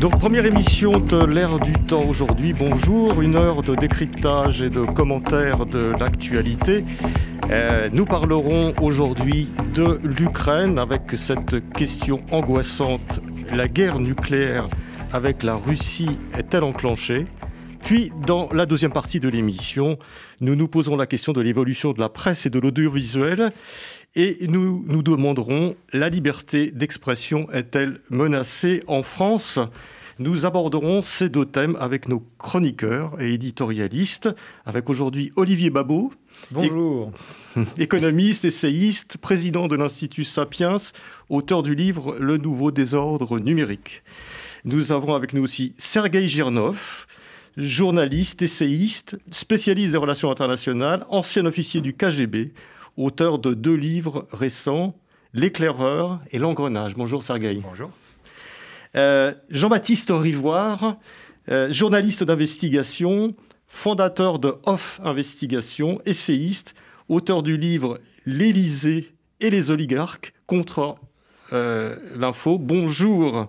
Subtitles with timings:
[0.00, 2.54] Donc première émission de l'ère du temps aujourd'hui.
[2.54, 6.86] Bonjour, une heure de décryptage et de commentaires de l'actualité.
[7.50, 13.20] Euh, nous parlerons aujourd'hui de l'Ukraine avec cette question angoissante.
[13.54, 14.68] La guerre nucléaire
[15.12, 17.26] avec la Russie est-elle enclenchée?
[17.82, 19.98] Puis, dans la deuxième partie de l'émission,
[20.40, 23.52] nous nous poserons la question de l'évolution de la presse et de l'audiovisuel
[24.16, 29.58] et nous nous demanderons la liberté d'expression est-elle menacée en France?
[30.18, 34.28] Nous aborderons ces deux thèmes avec nos chroniqueurs et éditorialistes,
[34.66, 36.12] avec aujourd'hui Olivier Babot.
[36.50, 37.12] Bonjour.
[37.78, 40.76] Économiste, essayiste, président de l'Institut Sapiens,
[41.28, 44.02] auteur du livre Le nouveau désordre numérique.
[44.64, 47.06] Nous avons avec nous aussi Sergei Girnov,
[47.56, 52.52] journaliste, essayiste, spécialiste des relations internationales, ancien officier du KGB,
[52.96, 54.94] auteur de deux livres récents,
[55.32, 56.96] L'éclaireur et l'engrenage.
[56.96, 57.62] Bonjour Sergueï.
[57.62, 57.90] Bonjour.
[58.96, 60.96] Euh, Jean-Baptiste Rivoire,
[61.48, 63.36] euh, journaliste d'investigation,
[63.68, 66.74] fondateur de Off Investigation, essayiste,
[67.08, 70.96] auteur du livre L'Élysée et les oligarques contre
[71.52, 72.58] euh, l'info.
[72.58, 73.48] Bonjour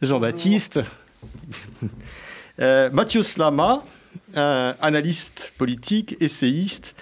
[0.00, 0.80] Jean-Baptiste.
[2.58, 3.84] Mathieu Slama,
[4.34, 6.94] analyste politique, essayiste,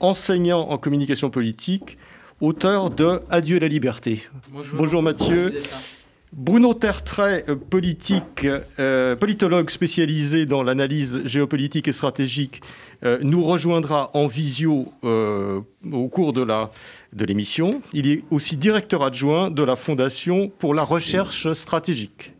[0.00, 1.98] enseignant en communication politique,
[2.40, 4.28] auteur de Adieu la liberté.
[4.74, 5.62] Bonjour, Mathieu.
[6.32, 8.46] Bruno Tertrais, politique,
[8.78, 12.60] euh, politologue spécialisé dans l'analyse géopolitique et stratégique,
[13.04, 16.44] euh, nous rejoindra en visio euh, au cours de
[17.24, 17.70] l'émission.
[17.70, 22.32] De Il est aussi directeur adjoint de la Fondation pour la recherche stratégique.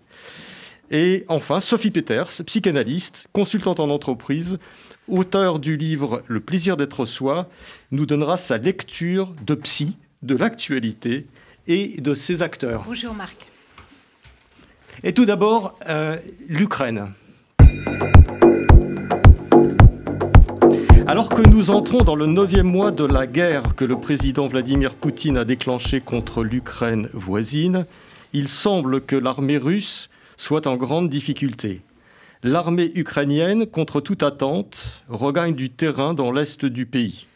[0.91, 4.59] Et enfin, Sophie Peters, psychanalyste, consultante en entreprise,
[5.08, 7.48] auteur du livre Le plaisir d'être soi,
[7.91, 11.26] nous donnera sa lecture de psy, de l'actualité
[11.66, 12.84] et de ses acteurs.
[12.86, 13.36] Bonjour Marc.
[15.04, 16.16] Et tout d'abord, euh,
[16.48, 17.08] l'Ukraine.
[21.06, 24.94] Alors que nous entrons dans le neuvième mois de la guerre que le président Vladimir
[24.94, 27.86] Poutine a déclenchée contre l'Ukraine voisine,
[28.34, 31.80] il semble que l'armée russe soit en grande difficulté.
[32.44, 37.26] L'armée ukrainienne, contre toute attente, regagne du terrain dans l'est du pays.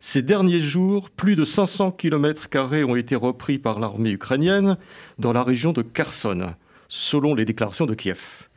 [0.00, 2.48] Ces derniers jours, plus de 500 km
[2.88, 4.76] ont été repris par l'armée ukrainienne
[5.20, 6.54] dans la région de Kherson,
[6.88, 8.48] selon les déclarations de Kiev.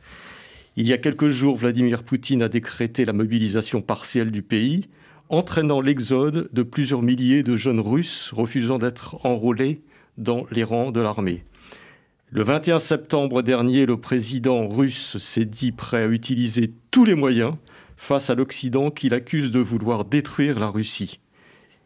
[0.74, 4.88] Il y a quelques jours, Vladimir Poutine a décrété la mobilisation partielle du pays,
[5.28, 9.82] entraînant l'exode de plusieurs milliers de jeunes Russes refusant d'être enrôlés
[10.18, 11.44] dans les rangs de l'armée.
[12.34, 17.56] Le 21 septembre dernier, le président russe s'est dit prêt à utiliser tous les moyens
[17.98, 21.20] face à l'Occident qu'il accuse de vouloir détruire la Russie.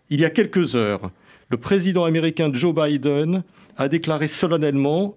[0.09, 1.11] Il y a quelques heures,
[1.51, 3.43] le président américain Joe Biden
[3.77, 5.17] a déclaré solennellement,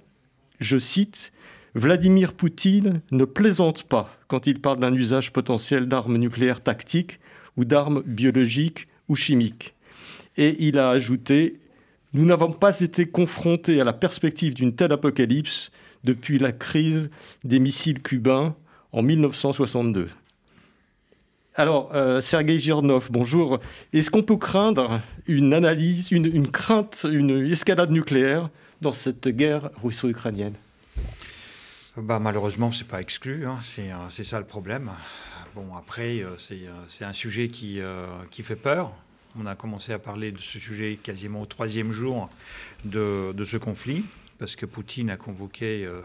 [0.59, 1.31] je cite,
[1.75, 7.19] Vladimir Poutine ne plaisante pas quand il parle d'un usage potentiel d'armes nucléaires tactiques
[7.55, 9.75] ou d'armes biologiques ou chimiques.
[10.37, 11.59] Et il a ajouté
[12.13, 15.71] nous n'avons pas été confrontés à la perspective d'une telle apocalypse
[16.03, 17.09] depuis la crise
[17.43, 18.55] des missiles cubains
[18.91, 20.09] en 1962.
[21.55, 23.59] Alors, euh, Sergei Girnov, bonjour.
[23.91, 28.49] Est-ce qu'on peut craindre une analyse, une, crainte, une escalade nucléaire
[28.81, 30.53] dans cette guerre russo-ukrainienne?
[31.97, 33.45] Bah, Malheureusement, ce n'est pas exclu.
[33.45, 33.57] Hein.
[33.79, 34.89] Euh, c'est ça le problème.
[35.53, 37.81] Bon, après, euh, c'est un sujet qui
[38.41, 38.93] fait peur.
[39.37, 42.29] On a commencé à parler de ce sujet quasiment au troisième jour
[42.83, 44.03] de, ce conflit,
[44.39, 46.01] parce que Poutine a convoqué euh,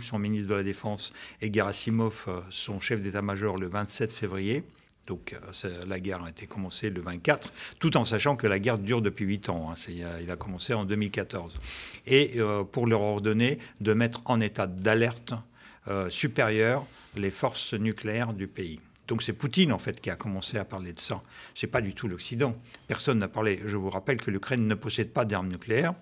[0.00, 1.12] son ministre de la Défense,
[1.42, 4.64] et Gerasimov, euh, son chef d'état-major, le 27 février.
[5.06, 8.78] Donc euh, la guerre a été commencée le 24, tout en sachant que la guerre
[8.78, 9.70] dure depuis 8 ans.
[9.70, 9.92] Hein.
[10.22, 11.54] il a commencé en 2014.
[12.06, 12.38] Et
[12.72, 15.34] pour leur ordonner de mettre en état d'alerte
[16.10, 16.86] supérieur
[17.16, 18.80] les forces nucléaires du pays.
[19.08, 21.22] Donc c'est Poutine en fait qui a commencé à parler de ça.
[21.54, 22.54] C'est pas du tout l'Occident.
[22.86, 23.60] Personne n'a parlé.
[23.66, 25.94] Je vous rappelle que l'Ukraine ne possède pas d'armes nucléaires.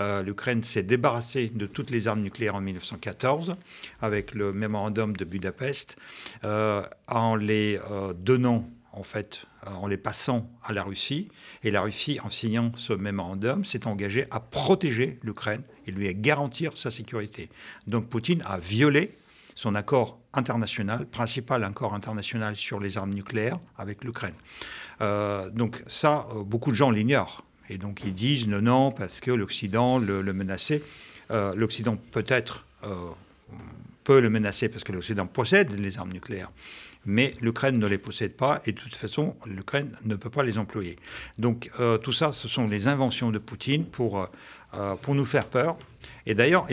[0.00, 3.56] Euh, L'Ukraine s'est débarrassée de toutes les armes nucléaires en 1914
[4.00, 5.96] avec le mémorandum de Budapest
[6.44, 11.28] euh, en les euh, donnant en fait, en les passant à la Russie.
[11.64, 16.12] Et la Russie, en signant ce mémorandum, s'est engagée à protéger l'Ukraine et lui à
[16.12, 17.50] garantir sa sécurité.
[17.88, 19.18] Donc Poutine a violé
[19.56, 24.34] son accord international, principal encore international sur les armes nucléaires avec l'Ukraine.
[25.00, 27.44] Euh, donc ça, euh, beaucoup de gens l'ignorent.
[27.68, 30.82] Et donc ils disent non, non, parce que l'Occident le, menaçait.
[31.30, 32.64] Euh, L'Occident peut-être
[34.04, 36.50] peut le menacer parce que l'Occident possède les armes nucléaires.
[37.06, 40.58] Mais l'Ukraine ne les possède pas et de toute façon, l'Ukraine ne peut pas les
[40.58, 40.96] employer.
[41.38, 41.70] Donc
[42.02, 44.28] tout ça, ce sont les inventions de Poutine pour,
[45.00, 45.78] pour nous faire peur.
[46.26, 46.66] Et d'ailleurs,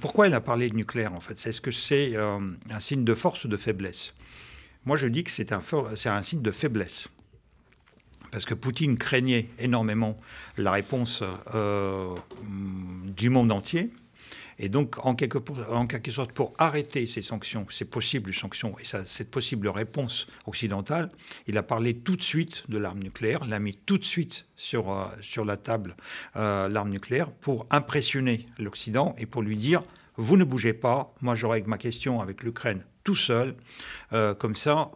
[0.00, 1.34] pourquoi il a parlé de nucléaire en fait?
[1.46, 4.14] Est-ce que c'est un signe de force ou de faiblesse?
[4.84, 5.60] Moi, je dis que c'est un,
[6.06, 7.08] un signe de faiblesse.
[8.30, 10.16] Parce que Poutine craignait énormément
[10.56, 11.22] la réponse
[11.54, 12.14] euh,
[13.04, 13.90] du monde entier.
[14.58, 15.40] Et donc, en quelque,
[16.10, 21.10] sorte, pour arrêter ces sanctions, ces possibles sanctions et cette possible réponse occidentale,
[21.46, 24.90] il a parlé tout de suite de l'arme nucléaire, l'a mis tout de suite sur,
[24.90, 25.96] euh, sur la table,
[26.36, 29.82] euh, l'arme nucléaire, pour impressionner l'Occident et pour lui dire,
[30.16, 33.54] vous ne bougez pas, moi j'aurai ma question avec l'Ukraine tout seul.
[34.12, 34.90] Euh, comme ça,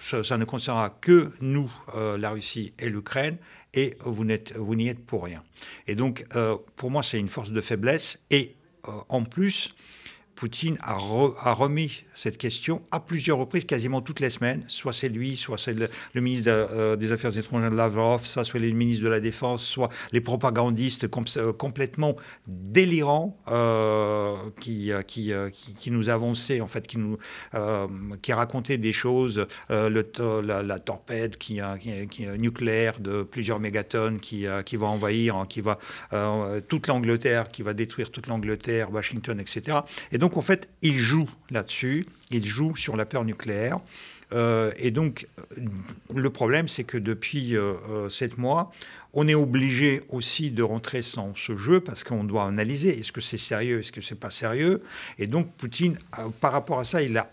[0.00, 3.38] ça, ne concernera que nous, la Russie et l'Ukraine,
[3.72, 5.42] et vous n'y êtes pour rien.
[5.86, 6.26] Et donc,
[6.76, 8.20] pour moi, c'est une force de faiblesse.
[8.30, 8.56] Et
[9.08, 9.74] en plus,
[10.34, 10.94] Poutine a,
[11.52, 14.62] remis cette question à plusieurs reprises, quasiment toutes les semaines.
[14.66, 18.58] Soit c'est lui, soit c'est le, ministre euh, des Affaires étrangères de Lavrov, soit c'est
[18.58, 21.08] le ministre de la Défense, soit les propagandistes
[21.38, 25.32] euh, complètement délirants euh, qui, qui,
[25.78, 27.16] qui, nous avançaient, en fait, qui, nous,
[28.20, 31.36] qui racontaient des choses, le, la, torpède
[32.38, 35.78] nucléaire de plusieurs mégatonnes qui, qui va envahir, hein, qui va
[36.68, 39.78] toute l'Angleterre, qui va détruire toute l'Angleterre, Washington, etc.
[40.12, 43.80] Et donc en fait, il joue là-dessus, il joue sur la peur nucléaire.
[44.32, 45.26] Euh, et donc,
[46.14, 48.72] le problème, c'est que depuis euh, euh, sept mois,
[49.12, 53.20] on est obligé aussi de rentrer dans ce jeu parce qu'on doit analyser est-ce que
[53.20, 54.82] c'est sérieux, est-ce que c'est pas sérieux?
[55.18, 55.98] Et donc, Poutine,
[56.40, 57.28] par rapport à ça, il a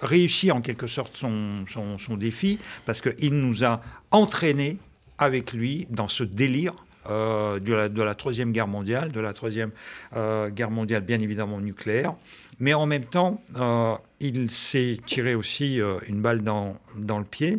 [0.00, 3.82] réussi en quelque sorte son, son, son défi parce qu'il nous a
[4.12, 4.78] entraînés
[5.18, 6.74] avec lui dans ce délire
[7.10, 9.70] euh, de, la, Troisième Guerre mondiale, de la Troisième
[10.16, 12.14] euh, Guerre mondiale bien évidemment nucléaire,
[12.60, 17.58] mais en même temps, euh, il s'est tiré aussi une balle dans, dans le pied,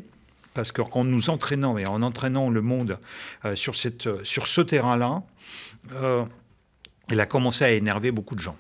[0.53, 2.99] parce qu'en nous entraînant et en entraînant le monde
[3.55, 5.23] sur, cette, sur ce terrain-là,
[7.09, 8.55] il a commencé à énerver beaucoup de gens.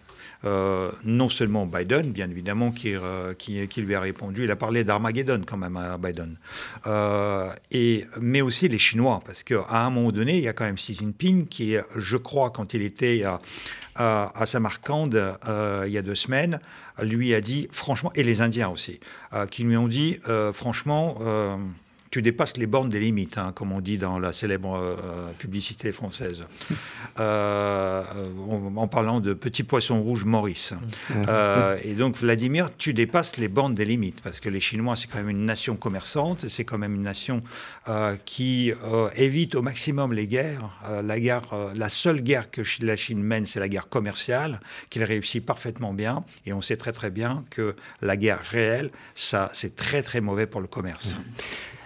[0.45, 4.83] Euh, non seulement Biden, bien évidemment, qui, euh, qui, lui a répondu, il a parlé
[4.83, 6.37] d'Armageddon quand même à Biden,
[6.85, 10.65] euh, et, mais aussi les Chinois, parce qu'à un moment donné, il y a quand
[10.65, 13.39] même Xi Jinping qui, je crois, quand il était à,
[13.95, 15.37] à, à Samarcande
[15.85, 16.59] il y a deux semaines,
[17.01, 18.99] lui a dit, franchement, et les Indiens aussi,
[19.49, 20.19] qui lui ont dit,
[20.51, 21.17] franchement,
[22.13, 25.91] tu dépasses les bornes des limites, hein, comme on dit dans la célèbre euh, publicité
[25.91, 26.43] française,
[27.19, 28.03] euh,
[28.75, 30.75] en, parlant de petit poisson rouge Maurice.
[31.27, 35.07] Euh, et donc, Vladimir, tu dépasses les bornes des limites, parce que les Chinois, c'est
[35.07, 37.41] quand même une nation commerçante, c'est quand même une nation
[38.25, 38.71] qui
[39.15, 40.69] évite au maximum les guerres.
[41.03, 41.41] la, guerre
[41.73, 44.59] la seule guerre que la Chine mène, c'est la guerre commerciale,
[44.91, 46.23] qu'il réussit parfaitement bien.
[46.45, 50.45] Et on sait très très bien que la guerre réelle, ça, c'est très très mauvais
[50.45, 51.17] pour le commerce.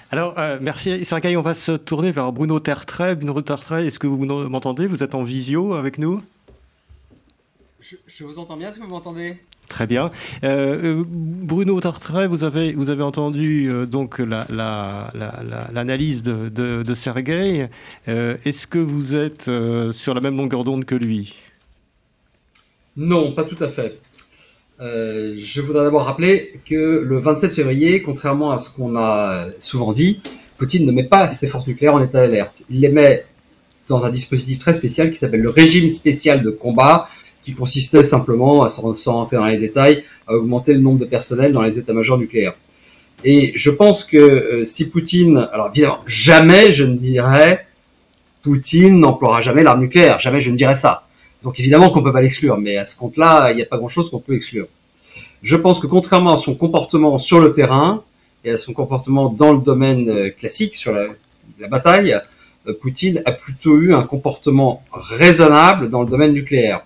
[0.09, 1.35] Alors, euh, merci Sergei.
[1.35, 3.15] On va se tourner vers Bruno Tertrais.
[3.15, 4.87] Bruno Tertrais, est-ce que vous m'entendez?
[4.87, 6.23] Vous êtes en visio avec nous?
[7.81, 8.69] Je, vous entends bien.
[8.69, 9.37] Est-ce que vous m'entendez?
[9.67, 10.11] Très bien.
[10.45, 14.49] Euh, euh, Bruno Tertrais, vous avez, vous avez entendu donc l'analyse
[16.25, 17.67] la, la, de, de, Sergei.
[18.07, 19.51] est-ce que vous êtes
[19.91, 21.35] sur la même longueur d'onde que lui?
[22.95, 23.99] Non, pas tout à fait.
[24.79, 29.91] Euh, je voudrais d'abord rappeler que le 27 février, contrairement à ce qu'on a souvent
[29.91, 30.21] dit,
[30.57, 32.63] Poutine ne met pas ses forces nucléaires en état d'alerte.
[32.69, 33.25] Il les met
[33.87, 37.07] dans un dispositif très spécial qui s'appelle le régime spécial de combat,
[37.41, 41.61] qui consistait simplement, sans, rentrer dans les détails, à augmenter le nombre de personnel dans
[41.61, 42.55] les états-majors nucléaires.
[43.23, 47.65] Et je pense que euh, si Poutine, alors évidemment, jamais je ne dirais
[48.43, 51.06] Poutine n'emploiera jamais l'arme nucléaire, jamais je ne dirais ça.
[51.43, 54.09] Donc évidemment qu'on peut pas l'exclure, mais à ce compte-là, il n'y a pas grand-chose
[54.09, 54.67] qu'on peut exclure.
[55.43, 58.03] Je pense que contrairement à son comportement sur le terrain
[58.43, 62.19] et à son comportement dans le domaine euh, classique, sur la, bataille,
[62.67, 66.85] euh, Poutine a plutôt eu un comportement raisonnable dans le domaine nucléaire.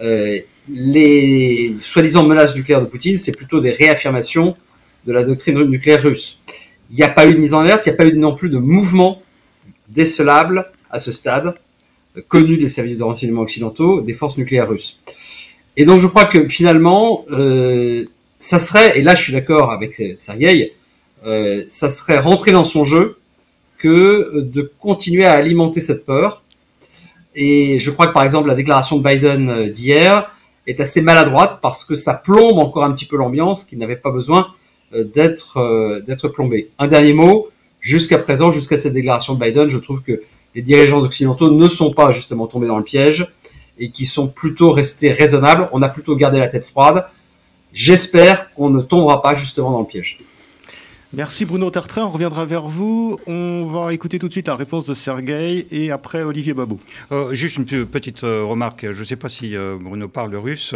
[0.00, 0.38] Euh,
[0.68, 4.54] les soi-disant menaces nucléaires de Poutine, c'est plutôt des réaffirmations
[5.06, 6.40] de la doctrine nucléaire russe.
[6.90, 8.34] Il n'y a pas eu de mise en alerte, il n'y a pas eu non
[8.34, 9.22] plus de mouvement
[9.88, 11.54] décelable à ce stade
[12.28, 15.00] connu des services de renseignement occidentaux des forces nucléaires russes.
[15.76, 18.04] Et donc je crois que finalement, euh,
[18.38, 20.74] ça serait, et là je suis d'accord avec Sergei,
[21.26, 23.18] euh, ça serait rentrer dans son jeu
[23.78, 26.42] que de continuer à alimenter cette peur.
[27.34, 30.30] Et je crois que par exemple la déclaration de Biden euh, d'hier
[30.66, 34.10] est assez maladroite parce que ça plombe encore un petit peu l'ambiance qui n'avait pas
[34.10, 34.48] besoin
[34.92, 36.70] d'être d'être plombée.
[36.78, 37.48] Un dernier mot,
[37.80, 40.22] jusqu'à présent, jusqu'à cette déclaration de Biden, je trouve que
[40.54, 43.32] les dirigeants occidentaux ne sont pas justement tombés dans le piège
[43.78, 45.68] et qui sont plutôt restés raisonnables.
[45.72, 47.06] On a plutôt gardé la tête froide.
[47.72, 50.20] J'espère qu'on ne tombera pas justement dans le piège.
[51.16, 53.20] Merci Bruno Tartrin, on reviendra vers vous.
[53.28, 56.80] On va écouter tout de suite la réponse de Sergueï et après Olivier Babou.
[57.12, 60.74] Euh, juste une petite euh, remarque, je ne sais pas si euh, Bruno parle russe.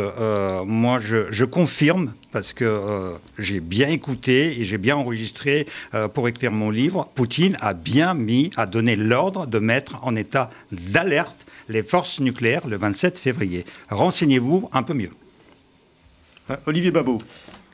[0.65, 5.67] moi, je, confirme, parce que j'ai bien écouté et j'ai bien enregistré
[6.15, 10.51] pour écrire mon livre, Poutine a bien mis, a donné l'ordre de mettre en état
[10.71, 13.65] d'alerte les forces nucléaires le 27 février.
[13.91, 15.11] Renseignez-vous un peu mieux.
[16.67, 17.19] Olivier Babot.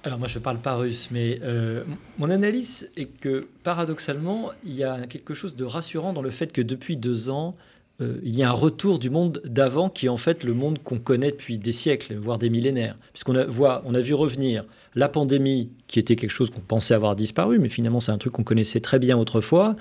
[0.05, 1.83] Alors moi je ne parle pas russe, mais euh,
[2.19, 6.53] mon analyse est que paradoxalement, il y a quelque chose de rassurant dans le fait
[6.53, 7.57] que depuis deux ans,
[8.03, 10.79] euh, il y a un retour du monde d'avant qui est en fait le monde
[10.85, 12.97] qu'on connaît depuis des siècles, voire des millénaires.
[13.15, 13.47] Puisqu'on a,
[13.87, 17.71] on a vu revenir la pandémie, qui était quelque chose qu'on pensait avoir disparu, mais
[17.71, 19.75] finalement c'est un truc qu'on connaissait très bien autrefois.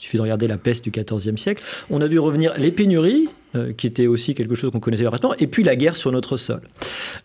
[0.00, 1.62] Il suffit de regarder la peste du XIVe siècle.
[1.90, 5.34] On a vu revenir les pénuries, euh, qui était aussi quelque chose qu'on connaissait parfaitement,
[5.38, 6.62] et puis la guerre sur notre sol.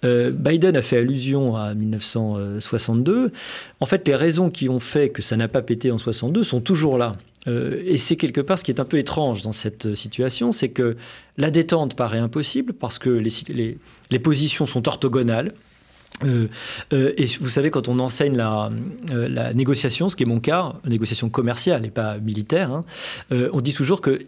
[0.03, 3.31] Euh, Biden a fait allusion à 1962.
[3.79, 6.59] En fait, les raisons qui ont fait que ça n'a pas pété en 62 sont
[6.59, 7.15] toujours là.
[7.47, 10.69] Euh, et c'est quelque part ce qui est un peu étrange dans cette situation, c'est
[10.69, 10.97] que
[11.37, 15.53] la détente paraît impossible parce que les positions sont orthogonales.
[16.23, 16.47] Euh,
[16.93, 18.69] euh, et vous savez, quand on enseigne la,
[19.11, 22.81] euh, négociation, ce qui est mon cas, négociation commerciale et pas militaire, hein,
[23.31, 24.19] on dit toujours qu'il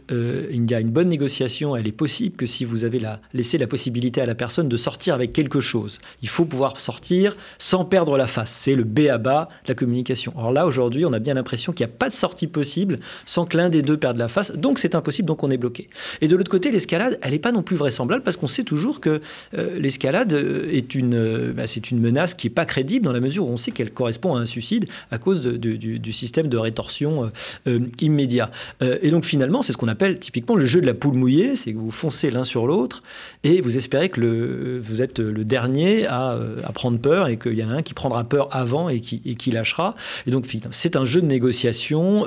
[0.51, 3.67] y a une bonne négociation, elle est possible que si vous avez la, laissé la
[3.67, 5.99] possibilité à la personne de sortir avec quelque chose.
[6.21, 8.51] Il faut pouvoir sortir sans perdre la face.
[8.51, 10.33] C'est le B à bas de la communication.
[10.35, 13.45] Or là, aujourd'hui, on a bien l'impression qu'il n'y a pas de sortie possible sans
[13.45, 14.51] que l'un des deux perde la face.
[14.51, 15.87] Donc c'est impossible, donc on est bloqué.
[16.21, 18.99] Et de l'autre côté, l'escalade, elle n'est pas non plus vraisemblable parce qu'on sait toujours
[18.99, 19.19] que
[19.53, 21.51] l'escalade est une...
[21.55, 23.91] Bah, c'est une menace qui n'est pas crédible dans la mesure où on sait qu'elle
[23.91, 27.27] correspond à un suicide à cause du, système de rétorsion euh,
[27.67, 28.49] euh, immédiat.
[28.81, 31.55] Euh, et donc finalement, c'est ce qu'on appelle typiquement le jeu de la poule mouillée,
[31.55, 33.03] c'est que vous foncez l'un sur l'autre
[33.43, 36.39] et vous espérez que le, vous êtes le dernier à,
[36.73, 39.35] prendre peur et qu'il y en a un qui prendra peur avant et qui, et
[39.35, 39.95] qui lâchera.
[40.25, 42.25] Et donc c'est un jeu de négociation,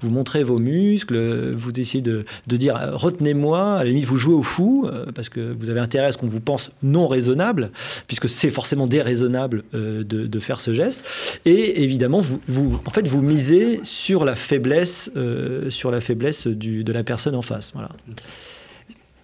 [0.00, 4.34] vous montrez vos muscles, vous essayez de, de dire retenez-moi, à la limite vous jouez
[4.34, 7.70] au fou parce que vous avez intérêt à ce qu'on vous pense non raisonnable,
[8.06, 11.02] puisque c'est forcément déraisonnable euh, de, faire ce geste.
[11.44, 16.46] Et évidemment, vous, vous, en fait, vous misez sur la faiblesse, euh, sur la faiblesse
[16.46, 17.72] du, de la personne en face.
[17.74, 17.90] Voilà.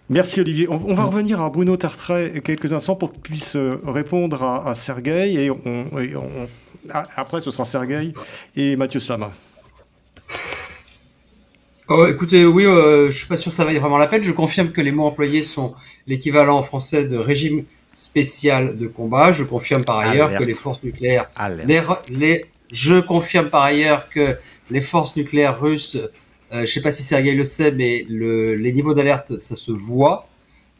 [0.08, 0.68] Merci Olivier.
[0.68, 4.74] On, va revenir à Bruno Tartret quelques instants pour qu'il puisse euh, répondre à, à
[4.74, 5.36] Sergueï.
[5.36, 5.86] Et, on,
[7.16, 8.12] après, ce sera Sergueï
[8.54, 9.32] et Mathieu Slama.
[11.88, 14.22] Oh, écoutez, oui, je je suis pas sûr que ça vaille vraiment la peine.
[14.22, 15.74] Je confirme que les mots employés sont
[16.06, 17.64] l'équivalent en français de régime
[17.96, 19.32] spécial de combat.
[19.32, 21.30] Je confirme par ailleurs que les forces nucléaires,
[22.10, 24.36] les, je confirme par ailleurs que
[24.70, 26.08] les forces nucléaires russes, euh,
[26.52, 29.72] je ne sais pas si Sergei le sait, mais le, les niveaux d'alerte, ça se
[29.72, 30.28] voit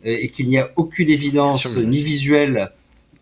[0.05, 2.73] euh, et qu'il n'y a aucune évidence ni visuelle,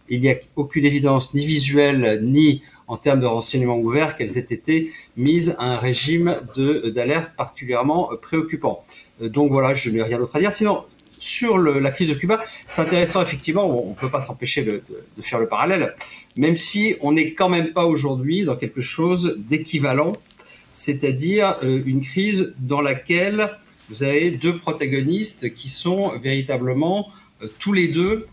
[0.09, 4.41] il n'y a aucune évidence ni visuelle ni en termes de renseignements ouverts qu'elles aient
[4.51, 8.83] été mises à un régime d'alerte particulièrement préoccupant.
[9.23, 10.53] Euh, donc voilà, je n'ai rien d'autre à dire.
[10.53, 10.85] Sinon,
[11.25, 14.83] sur la crise de Cuba, c'est intéressant effectivement, on ne peut pas s'empêcher de,
[15.23, 15.95] faire le parallèle,
[16.37, 20.13] même si on n'est quand même pas aujourd'hui dans quelque chose d'équivalent,
[20.71, 23.57] c'est-à-dire euh, une crise dans laquelle
[23.89, 27.09] vous avez deux protagonistes qui sont véritablement
[27.43, 28.27] euh, tous les deux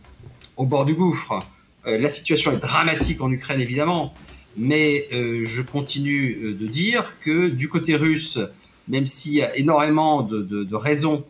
[0.57, 1.39] au bord du gouffre.
[1.88, 4.13] Euh, la situation est dramatique en Ukraine évidemment,
[4.57, 8.38] mais je continue de dire que du côté russe,
[8.89, 11.24] même s'il y a énormément de raisons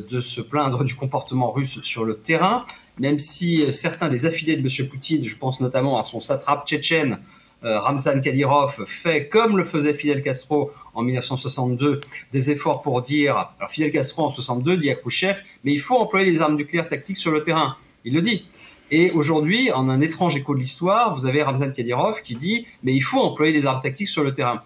[0.00, 2.64] de se plaindre du comportement russe sur le terrain,
[2.98, 4.88] même si euh, certains des affiliés de M.
[4.88, 7.18] Poutine, je pense notamment à son satrape tchétchène,
[7.64, 12.00] euh, Ramzan Kadyrov, fait comme le faisait Fidel Castro en 1962,
[12.32, 15.96] des efforts pour dire, alors Fidel Castro en 62 dit à Khrouchtchev, mais il faut
[15.96, 17.76] employer les armes nucléaires tactiques sur le terrain.
[18.04, 18.46] Il le dit.
[18.90, 22.94] Et aujourd'hui, en un étrange écho de l'histoire, vous avez Ramzan Kadyrov qui dit, mais
[22.94, 24.64] il faut employer les armes tactiques sur le terrain.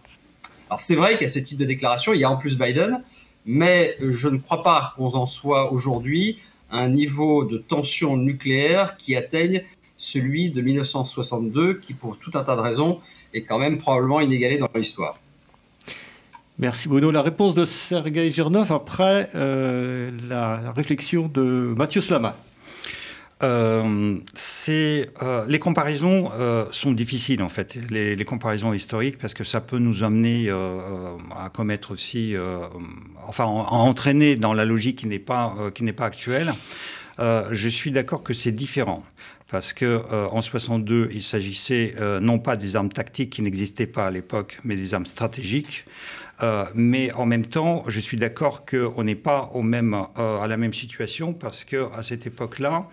[0.68, 3.04] Alors c'est vrai qu'à ce type de déclaration, il y a en plus Biden,
[3.46, 6.38] mais je ne crois pas qu'on en soit aujourd'hui
[6.70, 9.62] à un niveau de tension nucléaire qui atteigne
[9.96, 13.00] celui de 1962, qui pour tout un tas de raisons
[13.32, 15.18] est quand même probablement inégalé dans l'histoire.
[16.58, 17.10] Merci Bruno.
[17.10, 22.36] La réponse de Sergei Girnov après euh, la réflexion de Mathieu Slama.
[23.42, 24.16] Euh,
[24.68, 29.76] euh, les comparaisons euh, sont difficiles en fait, les, comparaisons historiques parce que ça peut
[29.78, 32.34] nous amener à commettre aussi,
[33.26, 35.54] enfin, à, entraîner dans la logique qui n'est pas
[35.96, 36.54] pas actuelle.
[37.18, 39.04] je suis d'accord que c'est différent
[39.50, 44.10] parce que en 62, il s'agissait non pas des armes tactiques qui n'existaient pas à
[44.10, 45.84] l'époque, mais des armes stratégiques.
[46.74, 50.74] mais en même temps, je suis d'accord qu'on n'est pas au même, à la même
[50.74, 52.88] situation parce que à cette époque-là,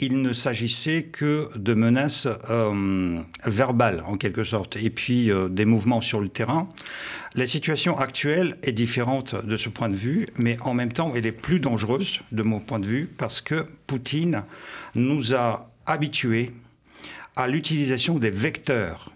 [0.00, 5.64] il ne s'agissait que de menaces euh, verbales, en quelque sorte, et puis euh, des
[5.64, 6.68] mouvements sur le terrain.
[7.34, 11.26] La situation actuelle est différente de ce point de vue, mais en même temps, elle
[11.26, 14.42] est plus dangereuse de mon point de vue, parce que Poutine
[14.94, 16.52] nous a habitués
[17.36, 19.12] à l'utilisation des vecteurs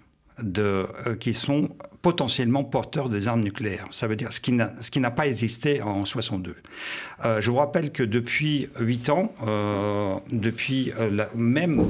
[0.59, 0.87] euh,
[1.19, 1.71] qui sont
[2.05, 3.87] potentiellement porteurs des armes nucléaires.
[3.91, 6.55] Ça veut dire ce qui n'a pas existé en 62.
[7.25, 10.93] Euh, je vous rappelle que depuis 8 ans, euh, depuis
[11.35, 11.89] même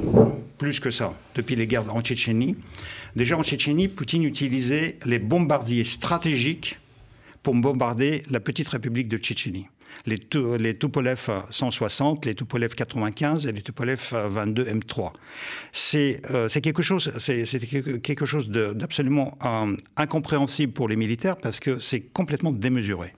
[0.57, 2.55] plus que ça, depuis les guerres en Tchétchénie,
[3.17, 6.79] déjà en Tchétchénie, Poutine utilisait les bombardiers stratégiques
[7.43, 9.67] pour bombarder la petite république de Tchétchénie
[10.05, 10.19] les,
[10.59, 15.11] les Tupolev 160, les Tupolev 95 et les Tupolev 22 M3.
[15.71, 16.21] C'est
[16.61, 17.45] quelque chose, c'est
[18.01, 23.13] quelque chose d'absolument euh, incompréhensible pour les militaires parce que c'est complètement démesuré.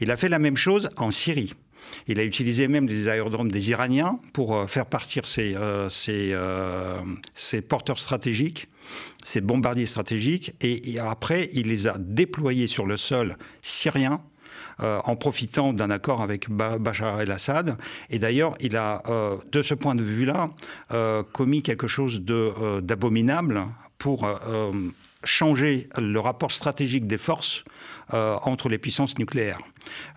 [0.00, 1.54] Il a fait la même chose en Syrie.
[2.06, 5.88] Il a utilisé même des aérodromes des Iraniens pour euh, faire partir ses, euh,
[7.68, 8.68] porteurs stratégiques,
[9.24, 14.22] ses bombardiers stratégiques, et, après, il les a déployés sur le sol syrien
[14.82, 17.76] euh, en profitant d'un accord avec Bachar el-Assad.
[18.10, 20.50] Et d'ailleurs, il a, euh, de ce point de vue-là,
[20.92, 23.62] euh, commis quelque chose d'abominable
[23.98, 24.26] pour
[25.24, 27.64] changer le rapport stratégique des forces
[28.14, 29.60] euh, entre les puissances nucléaires.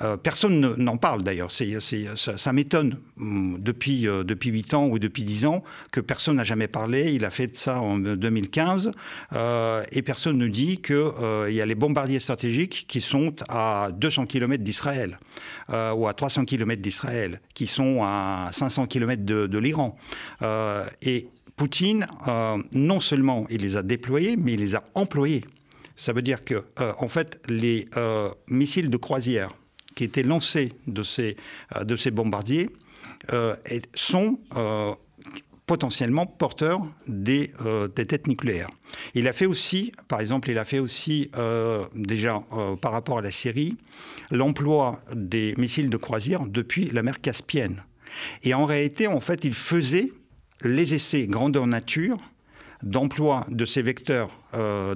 [0.01, 1.49] Euh, personne n'en parle d'ailleurs.
[1.51, 6.43] ça, m'étonne hum, depuis, euh, depuis 8 ans ou depuis 10 ans que personne n'a
[6.43, 7.13] jamais parlé.
[7.13, 8.91] Il a fait ça en 2015
[9.91, 10.95] et personne ne dit qu'il
[11.49, 15.17] y a les bombardiers stratégiques qui sont à 200 km d'Israël
[15.69, 19.97] ou à 300 km d'Israël, qui sont à 500 km de, de l'Iran.
[21.01, 25.45] et Poutine, euh, non seulement il les a déployés, mais il les a employés.
[25.95, 29.51] Ça veut dire que, euh, en fait, les euh, missiles de croisière
[29.95, 31.37] qui étaient lancés de ces,
[31.81, 32.69] de ces bombardiers
[33.93, 34.39] sont
[35.65, 37.53] potentiellement porteurs des,
[37.95, 38.69] des, têtes nucléaires.
[39.13, 41.31] Il a fait aussi, par exemple, il a fait aussi
[41.95, 42.43] déjà
[42.81, 43.77] par rapport à la Syrie,
[44.31, 47.81] l'emploi des missiles de croisière depuis la mer Caspienne.
[48.43, 50.11] Et en réalité, en fait, il faisait
[50.61, 52.17] les essais grandeur nature
[52.83, 54.95] d'emploi de ces vecteurs, euh,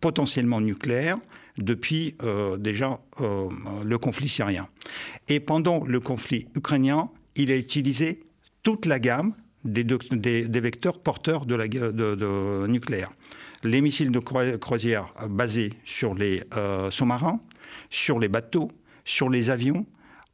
[0.00, 1.18] potentiellement nucléaires
[1.56, 3.48] depuis euh, déjà euh,
[3.84, 4.68] le conflit syrien.
[5.28, 8.22] Et pendant le conflit ukrainien, il a utilisé
[8.62, 9.84] toute la gamme des,
[10.60, 13.10] vecteurs porteurs de, de, nucléaire.
[13.62, 16.42] Les missiles de croisière basés sur les
[16.88, 17.40] sous-marins,
[17.90, 18.70] sur les bateaux,
[19.04, 19.84] sur les avions,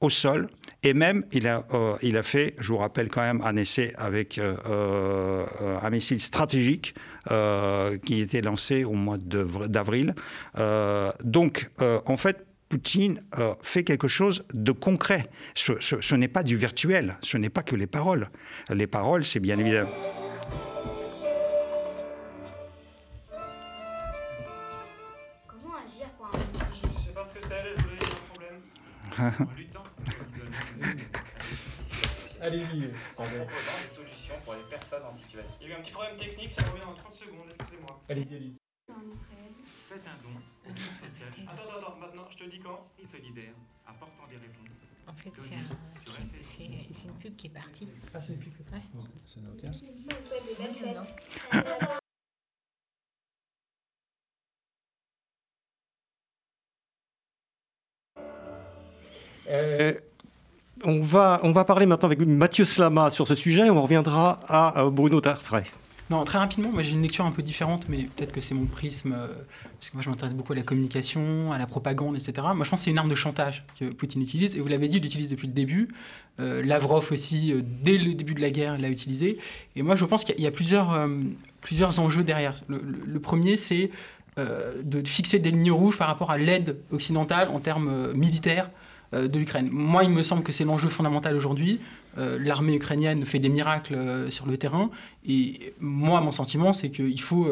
[0.01, 0.49] au sol.
[0.83, 3.93] Et même, il a, euh, il a fait, je vous rappelle quand même, un essai
[3.97, 5.45] avec euh, euh,
[5.83, 6.95] un missile stratégique
[8.05, 10.15] qui était lancé au mois d'avril.
[11.25, 13.21] donc, en fait, Poutine
[13.63, 15.27] fait quelque chose de concret.
[15.55, 18.31] Ce, ce n'est pas du virtuel, ce n'est pas que les paroles.
[18.71, 19.91] Les paroles, c'est bien évidemment...
[25.49, 26.39] Comment agir pour un...
[26.95, 27.55] Je sais pas ce que c'est,
[29.19, 29.57] un problème.
[32.47, 32.93] Allez-y.
[33.17, 35.57] En proposant des solutions pour les personnes en situation.
[35.61, 38.01] Il y a eu un petit problème technique, ça revient en 30 secondes, excusez-moi.
[38.09, 38.57] Allez-y, allez-y.
[39.89, 40.39] Faites un don.
[40.65, 42.85] Attends, attends, attends, maintenant, je te dis quand?
[43.01, 43.53] Il solidaire,
[43.85, 44.87] apportant des réponses.
[45.09, 47.89] En fait, c'est un, une pub qui est partie.
[48.15, 48.81] Ah, c'est une pub Ouais.
[49.25, 49.91] Ça n'a aucun sens.
[59.49, 59.95] Euh,
[60.85, 63.71] on va, on va parler maintenant avec Mathieu Slama sur ce sujet.
[63.71, 65.65] On reviendra à Bruno Tartret.
[66.09, 68.67] Non, très rapidement, moi j'ai une lecture un peu différente, mais peut-être que c'est mon
[68.67, 69.27] prisme, euh,
[69.81, 72.47] parce que moi je m'intéresse beaucoup à la communication, à la propagande, etc.
[72.55, 74.87] Moi je pense que c'est une arme de chantage que Poutine utilise, et vous l'avez
[74.87, 75.89] dit, il l'utilise depuis le début.
[76.39, 79.39] Euh, Lavrov aussi, euh, dès le début de la guerre, l'a utilisé.
[79.75, 80.97] Et moi je pense qu'il y a plusieurs,
[81.61, 82.55] plusieurs enjeux derrière.
[82.69, 83.91] Le, premier, c'est
[84.37, 89.39] de fixer des lignes rouges par rapport à l'aide occidentale en termes militaires euh, de
[89.39, 89.69] l'Ukraine.
[89.71, 91.81] Moi, il me semble que c'est l'enjeu fondamental aujourd'hui.
[92.19, 94.91] Euh, l'armée ukrainienne fait des miracles euh, sur le terrain.
[95.27, 97.49] Et moi, mon sentiment, c'est qu'il faut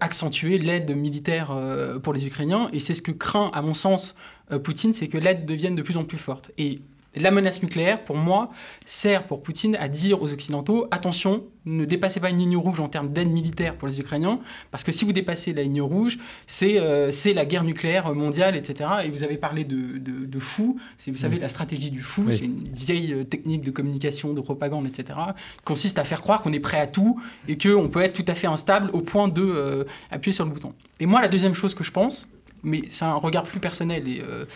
[0.00, 1.56] accentuer l'aide militaire
[2.02, 2.68] pour les Ukrainiens.
[2.72, 4.14] Et c'est ce que craint, à mon sens,
[4.62, 6.52] Poutine, c'est que l'aide devienne de plus en plus forte.
[6.58, 6.80] Et
[7.16, 8.50] la menace nucléaire, pour moi,
[8.86, 12.88] sert pour Poutine à dire aux Occidentaux attention, ne dépassez pas une ligne rouge en
[12.88, 16.78] termes d'aide militaire pour les Ukrainiens, parce que si vous dépassez la ligne rouge, c'est
[16.78, 18.90] euh, la guerre nucléaire mondiale, etc.
[19.04, 22.36] Et vous avez parlé de, de, de fou, vous savez, la stratégie du fou, Oui.
[22.38, 25.18] c'est une vieille euh, technique de communication, de propagande, etc.,
[25.58, 28.24] qui consiste à faire croire qu'on est prêt à tout et qu'on peut être tout
[28.30, 30.72] à fait instable au point de euh, appuyer sur le bouton.
[31.00, 32.28] Et moi, la deuxième chose que je pense,
[32.62, 34.46] mais c'est un regard plus personnel et, euh,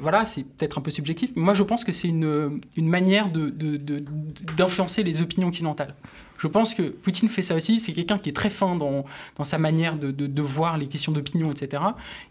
[0.00, 1.30] voilà, c'est peut-être un peu subjectif.
[1.36, 4.04] Mais moi, je pense que c'est une, une manière de, de-
[4.56, 5.94] d'influencer les opinions occidentales.
[6.38, 7.78] Je pense que Poutine fait ça aussi.
[7.78, 9.04] C'est quelqu'un qui est très fin dans,
[9.36, 11.82] dans sa manière de, voir les questions d'opinion, etc.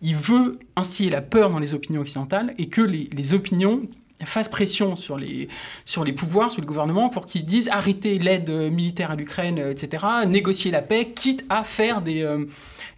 [0.02, 3.84] Il veut instiller la peur dans les opinions occidentales et que les, les opinions
[4.28, 5.50] fassent pression sur les,
[5.86, 9.60] sur les pouvoirs, sur le gouvernement, pour qu'ils disent arrêtez l'aide euh, militaire à l'Ukraine,
[9.60, 12.46] euh, etc., négocier la paix, quitte à faire des, euh,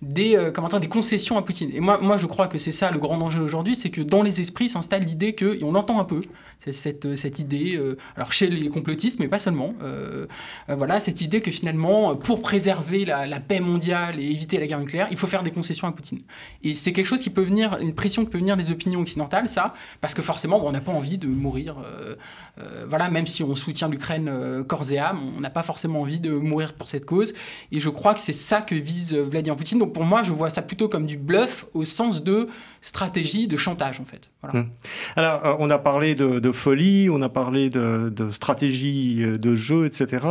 [0.01, 1.69] des, comment dire, des concessions à Poutine.
[1.73, 4.23] Et moi, moi, je crois que c'est ça le grand danger aujourd'hui, c'est que dans
[4.23, 6.21] les esprits s'installe l'idée que, et on l'entend un peu,
[6.71, 7.79] cette, cette idée,
[8.15, 9.75] alors chez les complotistes, mais pas seulement,
[10.69, 15.07] voilà, cette idée que finalement, pour préserver la, paix mondiale et éviter la guerre nucléaire,
[15.11, 16.21] il faut faire des concessions à Poutine.
[16.63, 19.49] Et c'est quelque chose qui peut venir, une pression qui peut venir des opinions occidentales,
[19.49, 22.15] ça, parce que forcément, on n'a pas envie de mourir, euh,
[22.59, 26.01] euh, voilà, même si on soutient l'Ukraine euh, corps et âme, on n'a pas forcément
[26.01, 27.33] envie de mourir pour cette cause.
[27.71, 29.79] Et je crois que c'est ça que vise Vladimir Poutine.
[29.79, 32.49] Donc pour moi, je vois ça plutôt comme du bluff au sens de
[32.83, 34.29] stratégie de chantage, en fait.
[34.41, 34.59] Voilà.
[34.59, 34.69] Hum.
[35.15, 39.37] Alors, euh, on a parlé de, de folie, on a parlé de, de stratégie euh,
[39.37, 40.25] de jeu, etc.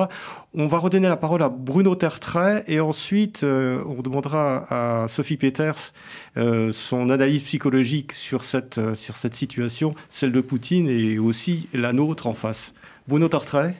[0.54, 5.38] On va redonner la parole à Bruno Tertrais et ensuite euh, on demandera à Sophie
[5.38, 5.94] Peters
[6.36, 11.68] euh, son analyse psychologique sur cette, euh, sur cette situation, celle de Poutine et aussi
[11.72, 12.74] la nôtre en face.
[13.08, 13.74] Bruno Tertrais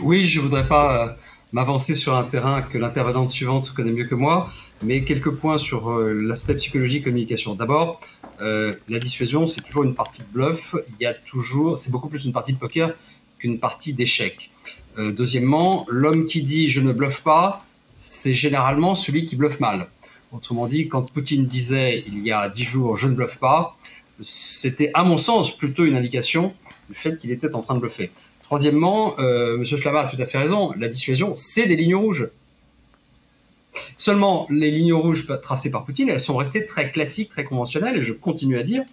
[0.00, 1.12] Oui, je voudrais pas euh,
[1.52, 4.48] m'avancer sur un terrain que l'intervenante suivante connaît mieux que moi,
[4.82, 7.54] mais quelques points sur euh, l'aspect psychologique communication.
[7.54, 8.00] D'abord,
[8.42, 10.74] euh, la dissuasion, c'est toujours une partie de bluff.
[10.88, 12.94] Il y a toujours, c'est beaucoup plus une partie de poker
[13.38, 14.50] qu'une partie d'échec.
[14.98, 17.58] Euh, deuxièmement, l'homme qui dit je ne bluffe pas,
[17.96, 19.88] c'est généralement celui qui bluffe mal.
[20.32, 23.76] Autrement dit, quand Poutine disait il y a dix jours je ne bluffe pas,
[24.22, 26.54] c'était à mon sens plutôt une indication
[26.88, 28.10] du fait qu'il était en train de bluffer.
[28.42, 32.30] Troisièmement, euh, Monsieur Schlama a tout à fait raison, la dissuasion, c'est des lignes rouges.
[33.96, 38.02] Seulement, les lignes rouges tracées par Poutine, elles sont restées très classiques, très conventionnelles, et
[38.02, 38.84] je continue à dire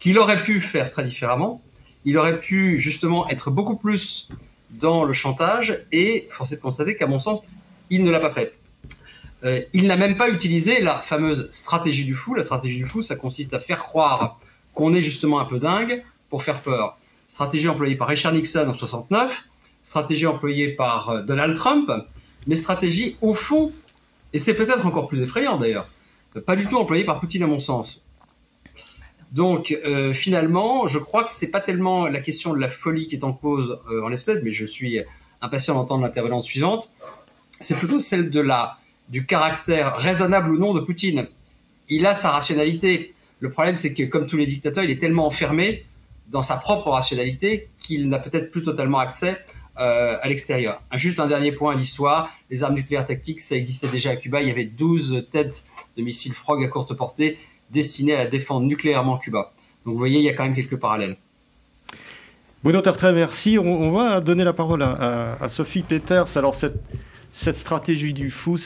[0.00, 1.62] qu'il aurait pu faire très différemment.
[2.04, 4.28] Il aurait pu justement être beaucoup plus
[4.70, 7.42] dans le chantage, et force de constater qu'à mon sens,
[7.90, 8.54] il ne l'a pas fait.
[9.44, 12.34] Euh, il n'a même pas utilisé la fameuse stratégie du fou.
[12.34, 14.38] La stratégie du fou, ça consiste à faire croire
[14.74, 16.96] qu'on est justement un peu dingue pour faire peur.
[17.26, 19.44] Stratégie employée par Richard Nixon en 69,
[19.82, 21.90] stratégie employée par euh, Donald Trump,
[22.46, 23.72] mais stratégie au fond,
[24.32, 25.88] et c'est peut-être encore plus effrayant d'ailleurs,
[26.46, 28.04] pas du tout employée par Poutine à mon sens.
[29.32, 33.16] Donc euh, finalement, je crois que c'est pas tellement la question de la folie qui
[33.16, 35.00] est en cause euh, en l'espèce, mais je suis
[35.40, 36.92] impatient d'entendre l'intervenante suivante.
[37.60, 41.28] C'est plutôt celle de la du caractère raisonnable ou non de Poutine.
[41.88, 43.14] Il a sa rationalité.
[43.40, 45.84] Le problème, c'est que comme tous les dictateurs, il est tellement enfermé
[46.28, 49.44] dans sa propre rationalité qu'il n'a peut-être plus totalement accès
[49.78, 50.82] euh, à l'extérieur.
[50.94, 54.42] Juste un dernier point à l'histoire, les armes nucléaires tactiques, ça existait déjà à Cuba.
[54.42, 55.64] Il y avait 12 têtes
[55.96, 57.38] de missiles Frog à courte portée
[57.72, 59.52] destinées à défendre nucléairement Cuba.
[59.84, 61.16] Donc vous voyez, il y a quand même quelques parallèles.
[62.62, 63.58] Bruno Tertrais, merci.
[63.58, 66.36] On, va donner la parole à, Sophie Peters.
[66.36, 66.76] Alors cette,
[67.32, 68.58] stratégie du fou,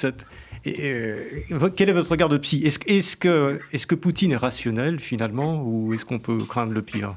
[0.66, 2.62] euh, quel est votre regard de psy?
[2.64, 6.82] Est-ce est que, est que Poutine est rationnel finalement ou est-ce qu'on peut craindre le
[6.82, 7.16] pire?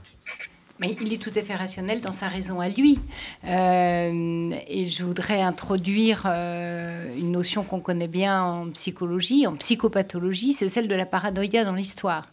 [0.79, 2.99] Mais il est tout à fait rationnel dans sa raison à lui.
[3.45, 10.53] Euh, et je voudrais introduire euh, une notion qu'on connaît bien en psychologie, en psychopathologie,
[10.53, 12.27] c'est celle de la paranoïa dans l'histoire.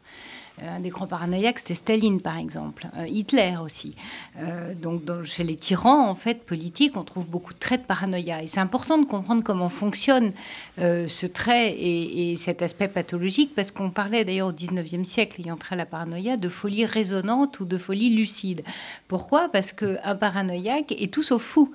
[0.62, 3.94] Un des grands paranoïaques, c'était Staline, par exemple, euh, Hitler aussi.
[4.38, 8.42] Euh, donc, chez les tyrans, en fait, politiques, on trouve beaucoup de traits de paranoïa.
[8.42, 10.32] Et c'est important de comprendre comment fonctionne
[10.78, 15.42] euh, ce trait et, et, cet aspect pathologique, parce qu'on parlait d'ailleurs au 19e siècle,
[15.42, 18.62] ayant trait à la paranoïa, de folie résonante ou de folie lucide.
[19.08, 19.50] Pourquoi?
[19.50, 21.70] Parce qu'un paranoïaque est tout sauf fou.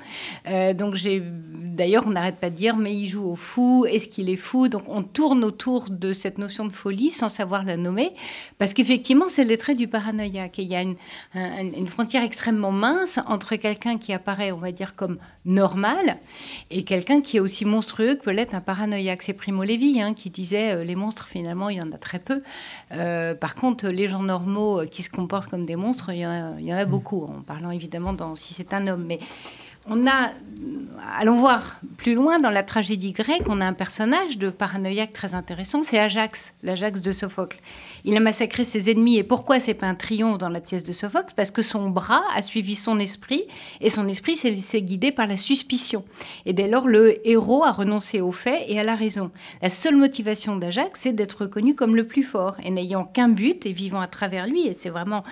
[0.48, 4.08] Euh, donc, j'ai d'ailleurs, on n'arrête pas de dire, mais il joue au fou, est-ce
[4.08, 4.68] qu'il est fou?
[4.70, 8.12] Donc, on tourne autour de cette notion de folie sans savoir la nommer,
[8.58, 10.58] parce parce qu'effectivement, c'est le trait du paranoïaque.
[10.58, 10.96] Et il y a une,
[11.36, 16.20] une, une frontière extrêmement mince entre quelqu'un qui apparaît, on va dire, comme normal
[16.70, 19.24] et quelqu'un qui est aussi monstrueux que peut l'être un paranoïaque.
[19.24, 22.20] C'est Primo Levi hein, qui disait euh, les monstres, finalement, il y en a très
[22.20, 22.44] peu.
[22.94, 26.30] Euh, par contre, les gens normaux qui se comportent comme des monstres, il y en
[26.30, 29.04] a, il y en a beaucoup, en parlant évidemment dans, si c'est un homme.
[29.06, 29.20] Mais
[29.88, 30.32] on a,
[31.18, 35.34] allons voir plus loin dans la tragédie grecque, on a un personnage de paranoïaque très
[35.34, 37.60] intéressant, c'est Ajax, l'Ajax de Sophocle.
[38.06, 40.94] Il a massacré ses ennemis et pourquoi c'est pas un triomphe dans la pièce de
[40.94, 41.34] Sophocle?
[41.36, 43.44] Parce que son bras a suivi son esprit
[43.80, 46.04] et son esprit s'est laissé guider par la suspicion.
[46.46, 49.32] Et dès lors, le héros a renoncé aux faits et à la raison.
[49.62, 53.66] La seule motivation d'Ajax, c'est d'être reconnu comme le plus fort et n'ayant qu'un but
[53.66, 54.68] et vivant à travers lui.
[54.68, 55.24] Et c'est vraiment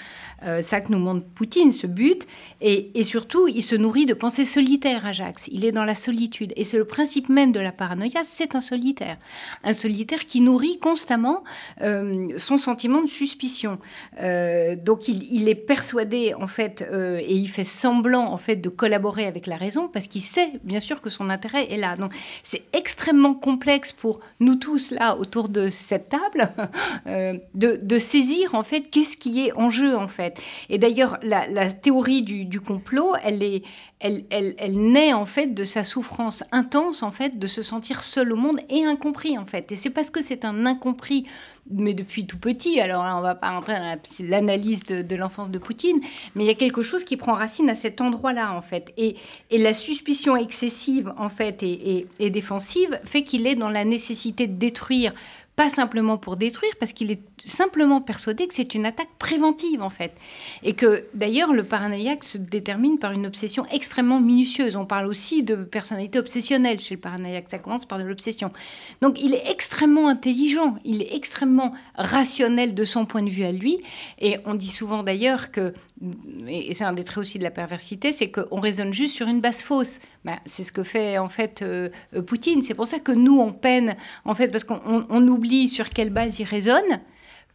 [0.43, 2.27] euh, ça que nous montre Poutine, ce but.
[2.61, 5.49] Et, et surtout, il se nourrit de pensées solitaire, Ajax.
[5.51, 6.53] Il est dans la solitude.
[6.55, 9.17] Et c'est le principe même de la paranoïa, c'est un solitaire.
[9.63, 11.43] Un solitaire qui nourrit constamment
[11.81, 13.79] euh, son sentiment de suspicion.
[14.21, 18.69] Euh, donc il, est persuadé, en fait, euh, et il fait semblant, en fait, de
[18.69, 21.95] collaborer avec la raison parce qu'il sait, bien sûr, que son intérêt est là.
[21.95, 26.51] Donc c'est extrêmement complexe pour nous tous, là, autour de cette table,
[27.55, 30.37] de, saisir, en fait, qu'est-ce qui est en jeu, en fait.
[30.69, 33.63] Et d'ailleurs, la, théorie du, complot, elle est,
[33.99, 38.35] elle, naît en fait de sa souffrance intense en fait de se sentir seul au
[38.35, 39.71] monde et incompris en fait.
[39.71, 41.25] Et c'est parce que c'est un incompris,
[41.69, 42.79] mais depuis tout petit.
[42.79, 45.99] Alors là, on va pas rentrer dans l'analyse de, l'enfance de Poutine,
[46.35, 48.93] mais il y a quelque chose qui prend racine à cet endroit-là en fait.
[48.97, 49.15] Et,
[49.51, 55.13] la suspicion excessive en fait et défensive fait qu'il est dans la nécessité de détruire
[55.59, 59.89] pas simplement pour détruire, parce qu'il est simplement persuadé que c'est une attaque préventive en
[59.89, 60.15] fait.
[60.63, 64.77] Et que d'ailleurs le paranoïaque se détermine par une obsession extrêmement minutieuse.
[64.77, 68.53] On parle aussi de personnalité obsessionnelle chez le paranoïaque, ça commence par de l'obsession.
[69.01, 73.51] Donc il est extrêmement intelligent, il est extrêmement rationnel de son point de vue à
[73.51, 73.81] lui.
[74.17, 75.73] Et on dit souvent d'ailleurs que
[76.47, 79.41] et c'est un des traits aussi de la perversité, c'est qu'on raisonne juste sur une
[79.41, 79.99] base fausse.
[80.25, 82.61] Ben, c'est ce que fait en fait euh, euh, Poutine.
[82.61, 86.39] C'est pour ça que nous, on peine, en fait, parce qu'on oublie sur quelle base
[86.39, 86.99] il raisonne,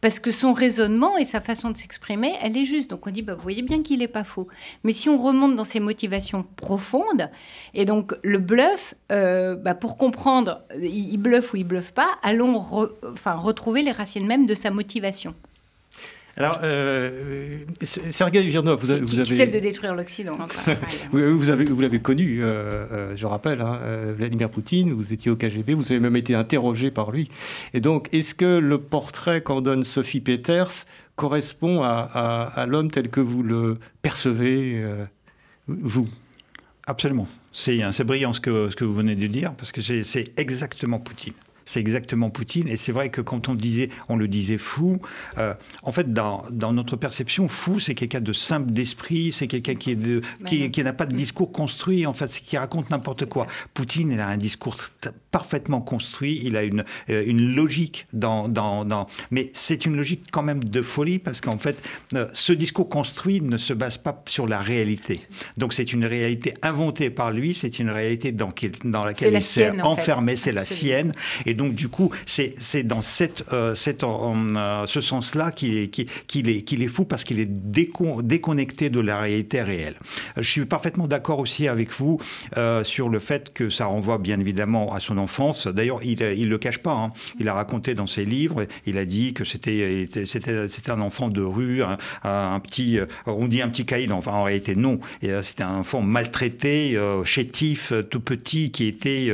[0.01, 2.89] parce que son raisonnement et sa façon de s'exprimer, elle est juste.
[2.89, 4.47] Donc on dit, bah, vous voyez bien qu'il n'est pas faux.
[4.83, 7.29] Mais si on remonte dans ses motivations profondes,
[7.75, 12.89] et donc le bluff, euh, bah, pour comprendre, il bluffe ou il bluffe pas, allons
[13.03, 15.35] enfin, retrouver les racines même de sa motivation.
[16.37, 19.23] Alors, euh, Sergei Virnov, vous, avez...
[19.23, 20.37] Qui celle de détruire l'Occident.
[21.11, 25.31] vous, avez, vous l'avez connu, euh, euh, je rappelle, hein, euh, Vladimir Poutine, vous étiez
[25.31, 27.29] au KGB, vous avez même été interrogé par lui.
[27.73, 31.91] Et donc, est-ce que le portrait qu'en donne Sophie Peters correspond à,
[32.53, 34.83] à, l'homme tel que vous le percevez,
[35.69, 36.09] vous?
[36.85, 37.29] Absolument.
[37.53, 41.33] C'est brillant ce que, ce que vous venez de dire, parce que c'est exactement Poutine
[41.65, 42.67] c'est exactement Poutine.
[42.67, 44.99] Et c'est vrai que quand on disait, on le disait fou,
[45.37, 49.75] euh, en fait, dans, dans, notre perception, fou, c'est quelqu'un de simple d'esprit, c'est quelqu'un
[49.75, 53.25] qui, est de, qui, qui n'a pas de discours construit, en fait, qui raconte n'importe
[53.25, 53.47] quoi.
[53.73, 54.77] Poutine, il a un discours
[55.31, 59.07] parfaitement construit, il a une, euh, une logique dans, dans, dans...
[59.31, 61.81] Mais c'est une logique quand même de folie, parce qu'en fait,
[62.13, 65.21] euh, ce discours construit ne se base pas sur la réalité.
[65.57, 69.81] Donc c'est une réalité inventée par lui, c'est une réalité dans, dans laquelle il s'est
[69.81, 71.13] enfermé, c'est la sienne.
[71.45, 76.49] Et donc, du coup, c'est dans cette, euh, cette, euh, ce sens-là qu'il est, qu'il
[76.49, 79.95] est, qu'il est fou parce qu'il est déconnecté de la réalité réelle.
[80.37, 82.19] Je suis parfaitement d'accord aussi avec vous
[82.57, 85.67] euh, sur le fait que ça renvoie bien évidemment à son enfance.
[85.67, 86.93] D'ailleurs, il ne le cache pas.
[86.93, 87.13] Hein.
[87.39, 90.07] Il a raconté dans ses livres, il a dit que c'était
[90.87, 91.81] un enfant de rue,
[92.23, 94.99] un, petit, on dit un petit caïd, enfin en réalité non.
[95.41, 99.33] C'était un enfant maltraité, chétif, tout petit, qui était,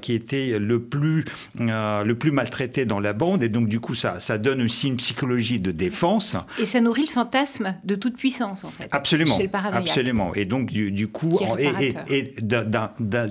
[0.00, 1.24] qui était le plus
[1.60, 4.88] euh, le plus maltraité dans la bande, et donc du coup ça, ça donne aussi
[4.88, 6.36] une psychologie de défense.
[6.58, 8.88] Et ça nourrit le fantasme de toute puissance en fait.
[8.92, 9.38] Absolument.
[9.52, 10.34] absolument.
[10.34, 12.34] Et donc du, coup, et, et,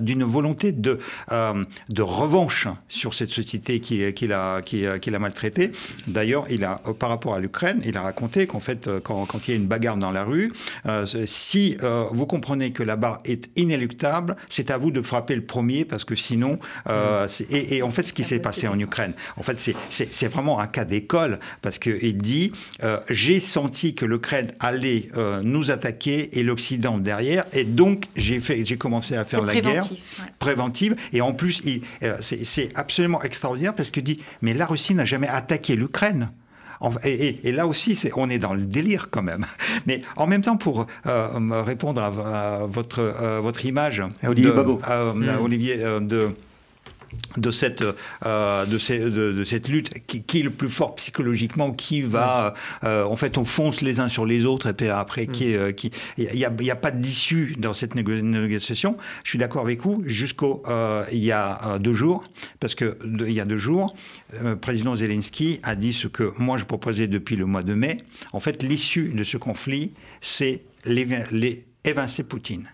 [0.00, 0.98] d'une volonté de,
[1.30, 5.72] euh, de revanche sur cette société qui, qui l'a qui, qui l'a maltraité.
[6.06, 9.50] D'ailleurs, il a par rapport à l'Ukraine, il a raconté qu'en fait quand, quand, il
[9.52, 10.52] y a une bagarre dans la rue,
[10.86, 11.76] euh, si
[12.10, 16.04] vous comprenez que la barre est inéluctable, c'est à vous de frapper le premier parce
[16.04, 16.58] que sinon,
[17.50, 19.12] et, et en fait ce qui s'est passé en Ukraine.
[19.36, 22.50] En fait, c'est vraiment un cas d'école parce qu'il dit
[22.82, 28.40] euh, j'ai senti que l'Ukraine allait euh, nous attaquer et l'Occident derrière, et donc j'ai
[28.64, 29.84] j'ai commencé à faire la guerre
[30.38, 30.96] préventive.
[31.12, 31.62] Et en plus,
[32.02, 36.30] euh, c'est absolument extraordinaire parce qu'il dit mais la Russie n'a jamais attaqué l'Ukraine.
[37.04, 39.46] Et, là aussi, on est dans le délire quand même.
[39.86, 46.34] Mais en même temps, pour répondre à, votre, votre image, Olivier de, Olivier, de
[47.36, 47.84] de cette,
[48.24, 53.16] euh, de, de, cette lutte qui, est le plus fort psychologiquement, qui va, euh, en
[53.16, 56.24] fait, on fonce les uns sur les autres, et puis après, qui, euh, qui, il
[56.34, 58.96] n'y a, y a, pas d'issue dans cette négociation.
[59.24, 60.62] Je suis d'accord avec vous, jusqu'au,
[61.12, 62.22] il y a deux jours,
[62.60, 63.94] parce que il y a deux jours,
[64.42, 67.98] le président Zelensky a dit ce que moi je proposais depuis le mois de mai.
[68.32, 72.68] En fait, l'issue de ce conflit, c'est les, les évincer Poutine.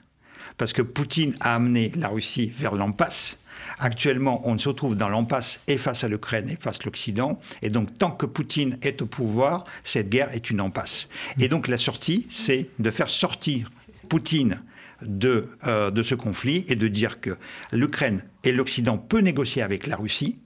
[0.57, 3.37] parce que Poutine a amené la Russie vers l'impasse.
[3.85, 7.41] Actuellement, on se retrouve dans l'impasse et face à l'Ukraine et face à l'Occident.
[7.63, 11.09] Et donc, tant que Poutine est au pouvoir, cette guerre est une impasse.
[11.41, 13.71] Et donc, la sortie, c'est de faire sortir
[14.09, 14.63] Poutine
[15.05, 17.37] de, euh, de ce conflit et de dire que
[17.73, 20.39] l'Ukraine et l'Occident peuvent négocier avec la Russie,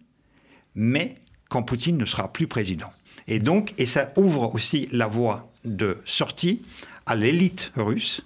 [0.74, 1.16] mais
[1.50, 2.90] quand Poutine ne sera plus président.
[3.28, 6.62] Et donc, et ça ouvre aussi la voie de sortie
[7.04, 8.22] à l'élite russe,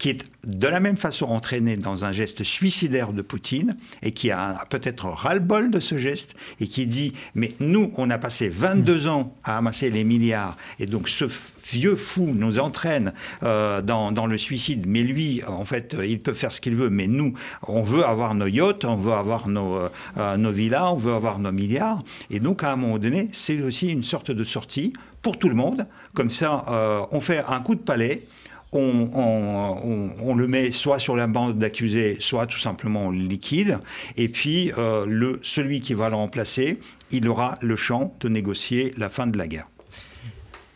[0.00, 4.30] qui est de la même façon entraîné dans un geste suicidaire de Poutine et qui
[4.30, 9.08] a peut-être ras-le-bol de ce geste et qui dit mais nous on a passé 22
[9.08, 11.26] ans à amasser les milliards et donc ce
[11.70, 14.86] vieux fou nous entraîne euh, dans, le suicide.
[14.86, 17.34] Mais lui en fait il peut faire ce qu'il veut mais nous
[17.68, 19.76] on veut avoir nos yachts on veut avoir nos,
[20.16, 21.98] euh, nos villas on veut avoir nos milliards.
[22.30, 25.54] Et donc à un moment donné c'est aussi une sorte de sortie pour tout le
[25.54, 25.86] monde.
[26.14, 28.22] Comme ça euh, on fait un coup de palais
[28.72, 33.78] on, le met soit sur la bande d'accusés, soit tout simplement liquide.
[34.16, 36.78] Et puis, euh, le, celui qui va le remplacer,
[37.10, 39.69] il aura le champ de négocier la fin de la guerre.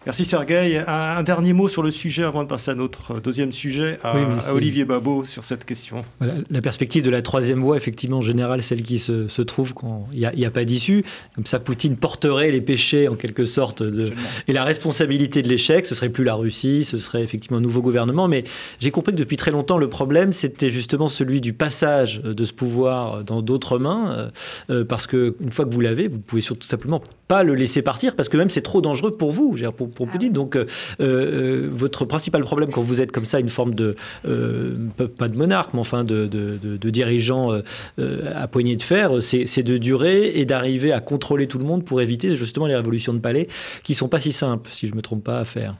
[0.06, 0.84] Merci Sergueï.
[0.86, 4.84] Un, dernier mot sur le sujet avant de passer à notre deuxième sujet, à, Olivier
[4.84, 6.02] Babot sur cette question.
[6.20, 10.30] la perspective de la troisième voie, effectivement, en général, celle qui se, trouve quand il
[10.36, 11.04] n'y a, pas d'issue.
[11.34, 14.12] Comme ça, Poutine porterait les péchés, en quelque sorte, de,
[14.46, 15.86] et la responsabilité de l'échec.
[15.86, 18.28] Ce serait plus la Russie, ce serait effectivement un nouveau gouvernement.
[18.28, 18.44] Mais
[18.80, 22.52] j'ai compris que depuis très longtemps, le problème, c'était justement celui du passage de ce
[22.52, 24.12] pouvoir dans d'autres mains.
[24.12, 24.30] Euh,
[24.70, 28.16] euh, parce qu'une fois que vous l'avez, vous pouvez surtout simplement pas le laisser partir,
[28.16, 29.56] parce que même c'est trop dangereux pour vous.
[29.76, 30.66] Pour, pour ah Donc, euh,
[31.00, 34.76] euh, votre principal problème quand vous êtes comme ça, une forme de, euh,
[35.18, 37.50] pas de monarque, mais enfin de, de, dirigeant
[37.98, 42.00] à poignée de fer, c'est de durer et d'arriver à contrôler tout le monde pour
[42.00, 43.48] éviter justement les révolutions de palais
[43.82, 45.74] qui sont pas si simples, si je me trompe pas, à faire.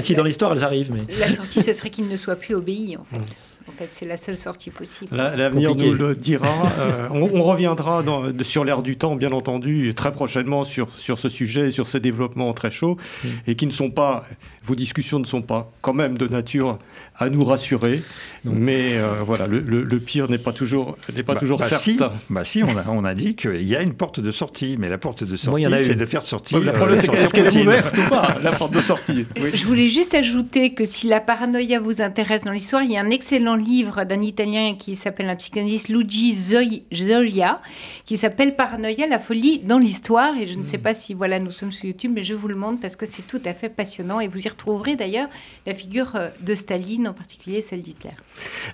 [0.00, 2.96] si dans l'histoire elles arrivent, mais la sortie ce serait qu'il ne soit plus obéi
[2.96, 3.20] en fait.
[3.68, 5.14] En fait, c'est la seule sortie possible.
[5.14, 6.48] L'avenir nous le dira.
[6.78, 8.04] Euh, on, reviendra
[8.42, 12.52] sur l'ère du temps, bien entendu, très prochainement sur, sur ce sujet, sur ces développements
[12.52, 13.28] très chauds, mm.
[13.48, 14.24] et qui ne sont pas,
[14.62, 16.78] vos discussions ne sont pas quand même de nature
[17.18, 18.02] à nous rassurer.
[18.44, 22.12] Mais euh, voilà, le, pire n'est pas toujours, n'est pas bah, toujours bah certain.
[22.16, 24.76] Si, bah si, on a, on a dit qu'il y a une porte de sortie,
[24.78, 26.60] mais la porte de sortie, c'est de faire sortir.
[26.60, 30.14] la euh, est-ce qu'elle est ouverte ou pas, la porte de sortie Je voulais juste
[30.14, 34.04] ajouter que si la paranoïa vous intéresse dans l'histoire, il y a un excellent livre
[34.04, 37.60] d'un Italien qui s'appelle un psychanalyste Luigi Zoya,
[38.04, 40.36] qui s'appelle Paranoïa, la folie dans l'histoire.
[40.38, 42.56] Et je ne sais pas si voilà, nous sommes sur YouTube, mais je vous le
[42.56, 44.20] montre parce que c'est tout à fait passionnant.
[44.20, 45.28] Et vous y retrouverez d'ailleurs
[45.66, 48.12] la figure euh, de Staline, en particulier celle d'Hitler.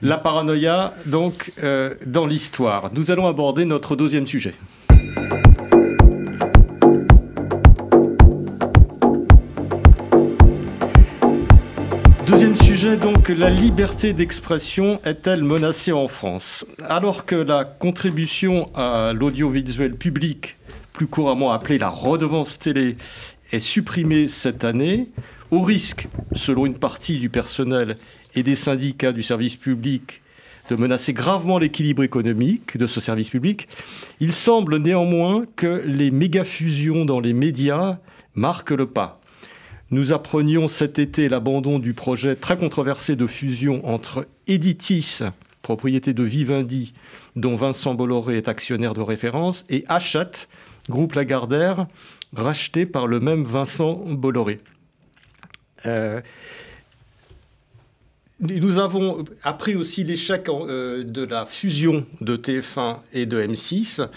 [0.02, 2.90] La paranoïa, donc, euh, dans l'histoire.
[2.92, 4.54] Nous allons aborder notre deuxième sujet.
[12.26, 16.66] Deuxième sujet, donc, la liberté d'expression est-elle menacée en France?
[16.88, 20.56] Alors que la contribution à l'audiovisuel public,
[20.92, 22.96] plus couramment appelée la redevance télé,
[23.52, 25.08] est supprimée cette année,
[25.50, 27.96] au risque, selon une partie du personnel
[28.34, 30.22] et des syndicats du service public
[30.70, 33.68] de menacer gravement l'équilibre économique de ce service public,
[34.20, 37.98] il semble néanmoins que les méga-fusions dans les médias
[38.34, 39.20] marquent le pas.
[39.90, 45.20] Nous apprenions cet été l'abandon du projet très controversé de fusion entre Editis,
[45.62, 46.94] propriété de Vivendi,
[47.36, 50.48] dont Vincent Bolloré est actionnaire de référence, et Hachette,
[50.88, 51.86] groupe Lagardère,
[52.34, 54.60] racheté par le même Vincent Bolloré.
[55.86, 56.20] Euh,
[58.40, 64.08] nous avons appris aussi l'échec euh, de la fusion de TF1 et de M6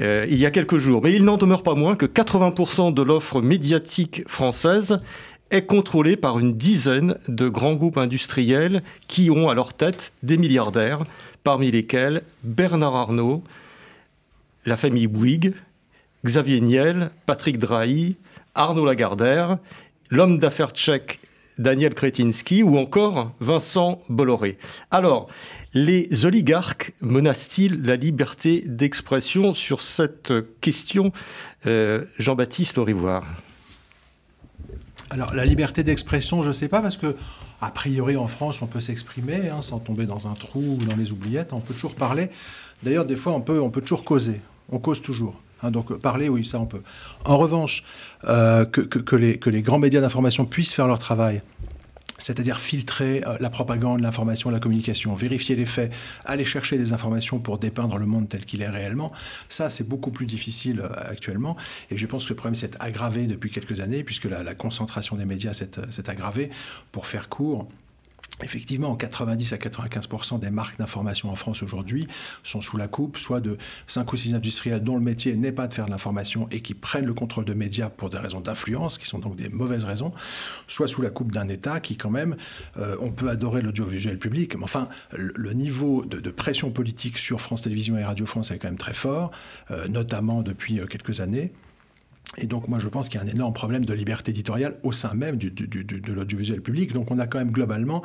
[0.00, 1.00] euh, il y a quelques jours.
[1.02, 5.00] Mais il n'en demeure pas moins que 80% de l'offre médiatique française
[5.50, 10.36] est contrôlée par une dizaine de grands groupes industriels qui ont à leur tête des
[10.36, 11.04] milliardaires,
[11.44, 13.42] parmi lesquels Bernard Arnault,
[14.66, 15.54] la famille Bouygues,
[16.24, 18.16] Xavier Niel, Patrick Drahi,
[18.54, 19.58] Arnaud Lagardère,
[20.10, 21.20] l'homme d'affaires tchèque
[21.60, 24.56] Daniel Kretinsky ou encore Vincent Bolloré.
[24.90, 25.28] Alors,
[25.74, 31.12] les oligarques menacent-ils la liberté d'expression sur cette question
[31.66, 33.24] euh, Jean-Baptiste Aurivoire?
[35.10, 37.16] Alors la liberté d'expression, je ne sais pas, parce que
[37.60, 40.96] a priori en France, on peut s'exprimer hein, sans tomber dans un trou ou dans
[40.96, 41.52] les oubliettes.
[41.52, 42.30] On peut toujours parler.
[42.82, 44.40] D'ailleurs, des fois, on peut, on peut toujours causer.
[44.70, 45.34] On cause toujours.
[45.62, 46.82] Hein, donc parler, oui, ça on peut.
[47.24, 47.84] En revanche,
[48.24, 51.42] euh, que, les, grands médias d'information puissent faire leur travail,
[52.18, 55.92] c'est-à-dire filtrer euh, la propagande, l'information, la communication, vérifier les faits,
[56.24, 59.12] aller chercher des informations pour dépeindre le monde tel qu'il est réellement,
[59.48, 61.56] ça c'est beaucoup plus difficile euh, actuellement.
[61.90, 65.24] Et je pense que le problème s'est aggravé depuis quelques années, puisque la, concentration des
[65.24, 66.50] médias s'est aggravée.
[66.92, 67.68] Pour faire court,
[68.42, 72.08] Effectivement, 90 à 95% des marques d'information en France aujourd'hui
[72.42, 75.68] sont sous la coupe, soit de 5 ou 6 industriels dont le métier n'est pas
[75.68, 78.98] de faire de l'information et qui prennent le contrôle de médias pour des raisons d'influence,
[78.98, 80.12] qui sont donc des mauvaises raisons,
[80.66, 82.36] soit sous la coupe d'un État qui, quand même,
[82.76, 87.62] euh, on peut adorer l'audiovisuel public, mais enfin, le, niveau de, pression politique sur France
[87.62, 89.30] Télévisions et Radio France est quand même très fort,
[89.70, 91.52] euh, notamment depuis euh, quelques années.
[92.38, 94.92] Et donc, moi, je pense qu'il y a un énorme problème de liberté éditoriale au
[94.92, 96.92] sein même du, de l'audiovisuel public.
[96.92, 98.02] Donc, on a quand même globalement,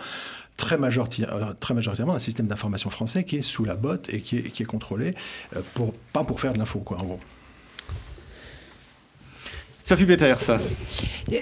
[0.58, 4.38] très, euh, très majoritairement, un système d'information français qui est sous la botte et qui
[4.38, 5.14] est, qui est contrôlé,
[5.56, 7.20] euh, pour, pas pour faire de l'info, quoi, en gros.
[9.88, 10.40] Sophie Peters.
[10.40, 10.60] Ça,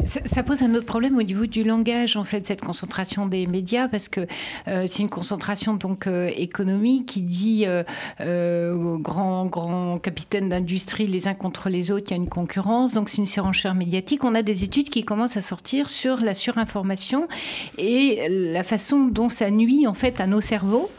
[0.04, 3.88] ça, pose un autre problème au niveau du langage, en fait, cette concentration des médias,
[3.88, 4.28] parce que
[4.68, 11.08] euh, c'est une concentration donc euh, économique qui dit euh, aux grands, grands capitaines d'industrie
[11.08, 14.26] les uns contre les autres, il y a une concurrence, donc c'est une surenchère médiatique.
[14.26, 17.30] On a des études qui commencent à sortir sur la surinformation
[17.78, 20.92] et la façon dont ça nuit en fait à nos cerveaux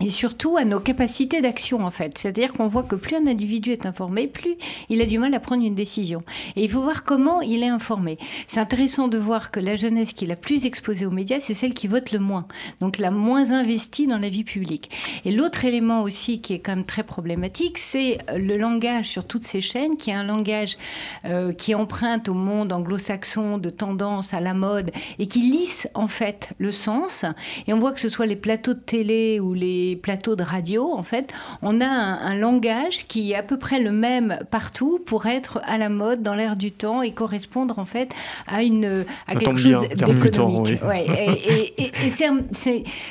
[0.00, 2.16] et surtout à nos capacités d'action en fait.
[2.18, 4.56] C'est-à-dire qu'on voit que plus un individu est informé, plus
[4.88, 6.22] il a du mal à prendre une décision.
[6.56, 8.18] Et il faut voir comment il est informé.
[8.48, 11.54] C'est intéressant de voir que la jeunesse qui est la plus exposée aux médias, c'est
[11.54, 12.46] celle qui vote le moins,
[12.80, 14.90] donc la moins investie dans la vie publique.
[15.24, 19.44] Et l'autre élément aussi qui est quand même très problématique, c'est le langage sur toutes
[19.44, 20.78] ces chaînes, qui est un langage
[21.24, 26.08] euh, qui emprunte au monde anglo-saxon de tendance à la mode et qui lisse en
[26.08, 27.24] fait le sens.
[27.66, 30.92] Et on voit que ce soit les plateaux de télé ou les plateaux de radio,
[30.92, 31.32] en fait,
[31.62, 35.76] on a un, langage qui est à peu près le même partout pour être à
[35.78, 38.10] la mode dans l'air du temps et correspondre en fait
[38.46, 40.78] à une à quelque chose d'économique.
[40.94, 42.10] et, et, et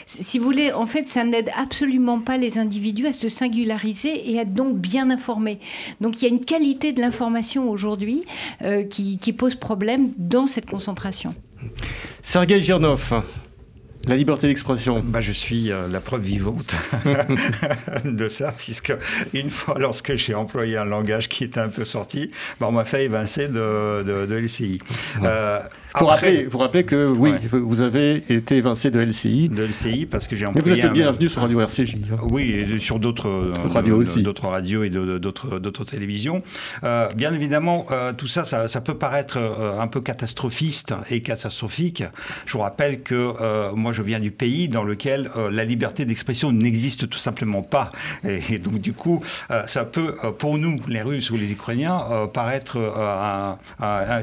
[0.07, 4.39] si vous voulez, en fait, ça n'aide absolument pas les individus à se singulariser et
[4.39, 5.59] à être donc bien informés.
[6.01, 8.23] Donc il y a une qualité de l'information aujourd'hui
[8.61, 11.33] euh, qui, qui pose problème dans cette concentration.
[12.21, 13.23] Sergei Girnov,
[14.07, 15.03] la liberté d'expression.
[15.05, 16.75] Bah, je suis euh, la preuve vivante
[18.05, 18.93] de ça, puisque
[19.33, 22.85] une fois, lorsque j'ai employé un langage qui était un peu sorti, bah, on m'a
[22.85, 24.79] fait évincer de, de, de l'LCI.
[25.23, 25.59] Euh,
[25.97, 29.49] vous, rappelez, vous rappelez que oui, vous avez été évincé de LCI.
[29.49, 30.67] De LCI parce que j'ai employé.
[30.67, 31.95] Mais vous êtes bienvenu sur Radio RCJ.
[31.95, 32.17] Hein.
[32.29, 34.21] Oui, et sur d'autres euh, radios aussi.
[34.21, 36.43] D'autres radios et d'autres télévisions.
[36.83, 42.03] Euh, bien évidemment, euh, tout ça, ça, ça, peut paraître un peu catastrophiste et catastrophique.
[42.45, 47.09] Je vous rappelle que moi, je viens du pays dans lequel la liberté d'expression n'existe
[47.09, 47.91] tout simplement pas.
[48.23, 49.23] Et, donc, du coup,
[49.67, 52.77] ça peut, pour nous, les Russes ou les Ukrainiens, paraître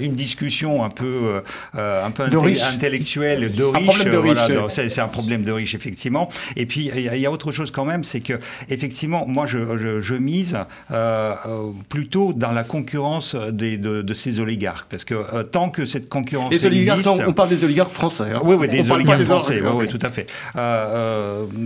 [0.00, 1.42] une discussion un peu
[1.76, 4.68] euh, un peu intellectuel de riche.
[4.68, 6.28] c'est un problème de riche, effectivement.
[6.56, 8.34] Et puis, il y, a autre chose quand même, c'est que,
[8.68, 10.56] effectivement, moi, je, je, mise
[10.90, 14.88] euh, euh, plutôt dans la concurrence des, de, ces oligarques.
[14.90, 17.08] Parce que tant que cette concurrence les existe...
[17.26, 18.30] on parle des oligarques français.
[18.34, 18.40] Hein.
[18.44, 20.26] Oui, oui, des oligarques français, oui, oui, tout à fait.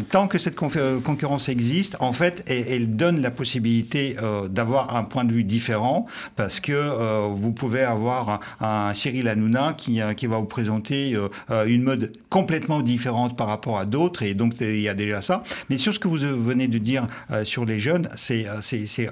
[0.09, 4.17] tant que cette concurrence existe, en fait, elle, donne la possibilité
[4.49, 9.77] d'avoir un point de vue différent, parce que vous pouvez avoir un, un Cyril Hanouna
[9.89, 14.23] euh, qui, va vous présenter euh, euh, une mode complètement différente par rapport à d'autres,
[14.23, 15.43] et donc il y a déjà ça.
[15.69, 17.07] Mais sur ce que vous venez de dire
[17.45, 18.47] sur les jeunes, c'est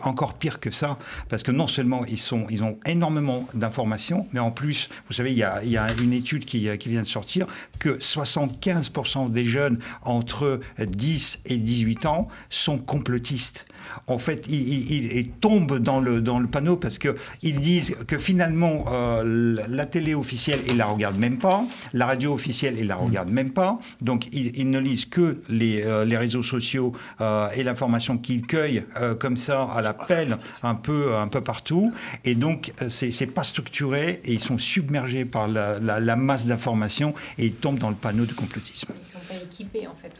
[0.03, 0.99] encore pire que ça,
[1.29, 5.33] parce que non seulement ils, sont, ils ont énormément d'informations, mais en plus, vous savez,
[5.33, 7.47] il y a, il y a une étude qui, qui vient de sortir
[7.79, 8.68] que 75%
[9.29, 13.65] des jeunes entre 10 et 18 ans sont complotistes
[14.07, 19.57] en fait, ils, tombent dans le, dans le panneau parce qu'ils disent que finalement, euh,
[19.69, 23.05] la télé officielle, ils la regardent même pas, la radio officielle, ils la mm.
[23.05, 27.63] regardent même pas, donc ils, ne lisent que les, euh, les réseaux sociaux euh, et
[27.63, 28.85] l'information qu'ils cueillent
[29.19, 31.93] comme ça à la pelle un peu, un peu partout,
[32.25, 37.47] et donc c'est pas structuré et ils sont submergés par la, la, masse d'informations et
[37.47, 38.93] ils tombent dans le panneau du complotisme.
[38.97, 40.13] Ils ne sont pas équipés en fait.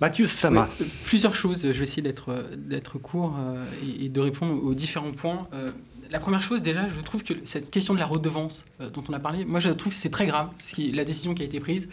[0.00, 0.68] Mathieu Sama.
[1.04, 3.66] plusieurs choses, je vais essayer d'être court euh,
[4.00, 5.46] et, de répondre aux différents points.
[5.52, 5.72] Euh,
[6.10, 9.12] la première chose, déjà, je trouve que cette question de la redevance euh, dont on
[9.12, 11.88] a parlé, moi je trouve que c'est très grave, la décision qui a été prise.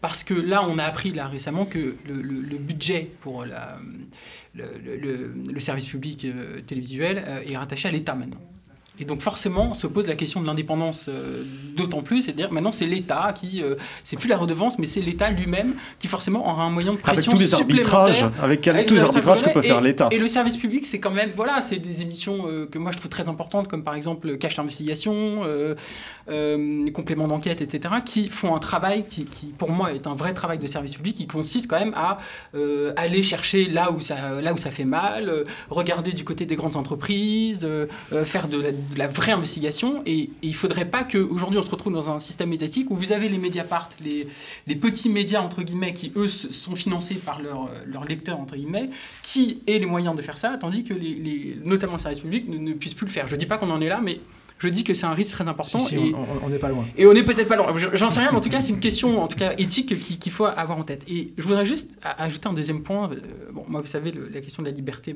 [0.00, 3.80] Parce que là, on a appris là récemment que le, budget pour la,
[4.54, 6.24] le, service public
[6.68, 8.38] télévisuel est rattaché à l'État maintenant.
[9.00, 11.44] Et donc forcément, se pose la question de l'indépendance euh,
[11.76, 15.30] d'autant plus, c'est-à-dire maintenant c'est l'État qui, euh, c'est plus la redevance, mais c'est l'État
[15.30, 19.00] lui-même qui forcément aura un moyen de pression avec tous les arbitrages, avec, tous les
[19.00, 20.08] arbitrages que peut faire l'État.
[20.10, 22.98] Et le service public, c'est quand même, voilà, c'est des émissions euh, que moi je
[22.98, 25.42] trouve très importantes, comme par exemple Cache d'investigation,
[26.28, 30.34] les compléments d'enquête, etc., qui font un travail qui, qui, pour moi, est un vrai
[30.34, 32.18] travail de service public, qui consiste quand même à
[32.96, 36.76] aller chercher là où ça, là où ça fait mal, regarder du côté des grandes
[36.76, 37.68] entreprises,
[38.24, 40.02] faire de la de la vraie investigation.
[40.06, 43.12] Et, il ne faudrait pas qu'aujourd'hui on se retrouve dans un système médiatique où vous
[43.12, 44.28] avez les Mediapart, les,
[44.66, 48.90] les petits médias entre guillemets qui eux sont financés par leurs leur lecteurs entre guillemets,
[49.22, 52.48] qui aient les moyens de faire ça, tandis que les, les notamment le service public
[52.48, 53.26] ne, ne puissent plus le faire.
[53.26, 54.20] Je ne dis pas qu'on en est là, mais
[54.58, 55.78] je dis que c'est un risque très important.
[55.78, 56.84] Si, si, et, on n'est pas loin.
[56.96, 57.74] Et on n'est peut-être pas loin.
[57.92, 60.32] J'en sais rien, mais en tout cas, c'est une question, en tout cas éthique, qu'il
[60.32, 61.04] faut avoir en tête.
[61.08, 63.10] Et je voudrais juste ajouter un deuxième point.
[63.52, 65.14] Bon, moi, vous savez, le, la question de la liberté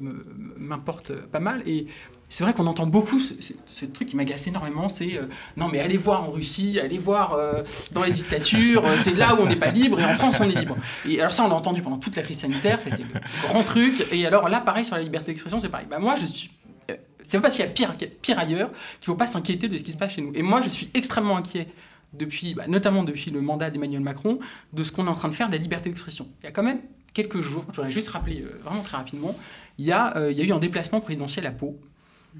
[0.57, 1.62] m'importe pas mal.
[1.66, 1.86] Et
[2.32, 5.26] c'est vrai qu'on entend beaucoup ce, ce, ce truc qui m'agace énormément, c'est euh,
[5.59, 7.62] non mais allez voir en Russie, allez voir euh,
[7.93, 10.45] dans les dictatures, euh, c'est là où on n'est pas libre et en France on
[10.45, 10.78] est libre.
[11.07, 14.07] Et alors ça on l'a entendu pendant toute la crise sanitaire, c'était le grand truc.
[14.12, 15.86] Et alors là pareil sur la liberté d'expression c'est pareil.
[15.90, 16.51] Bah, moi je suis
[17.33, 19.83] c'est pas parce qu'il y a pire, ailleurs qu'il ne faut pas s'inquiéter de ce
[19.83, 20.33] qui se passe chez nous.
[20.35, 21.66] Et moi, je suis extrêmement inquiet,
[22.12, 24.39] bah, notamment depuis le mandat d'Emmanuel Macron,
[24.74, 26.28] de ce qu'on est en train de faire de la liberté d'expression.
[26.43, 26.80] Il y a quand même
[27.14, 29.35] quelques jours, je voudrais juste rappeler euh, vraiment très rapidement, euh,
[29.78, 29.93] il y
[30.43, 31.80] a eu un déplacement présidentiel à Pau.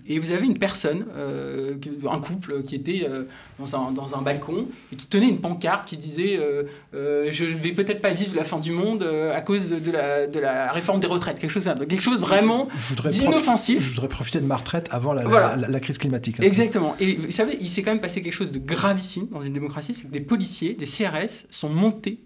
[0.07, 1.75] Et vous avez une personne, euh,
[2.11, 3.25] un couple qui était euh,
[3.59, 7.55] dans, un, dans, un, balcon et qui tenait une pancarte qui disait euh, Je ne
[7.55, 10.99] vais peut-être pas vivre la fin du monde à cause de la, de la, réforme
[10.99, 11.39] des retraites.
[11.39, 12.69] Quelque chose, quelque chose vraiment
[13.11, 13.83] d'inoffensif.
[13.83, 15.57] Je voudrais profiter de ma retraite avant la, voilà.
[15.57, 16.37] la, la crise climatique.
[16.41, 16.45] Hein.
[16.45, 16.97] Exactement.
[16.99, 19.95] Et vous savez, il s'est quand même passé quelque chose de gravissime dans une démocratie
[19.95, 22.21] c'est que des policiers, des CRS sont montés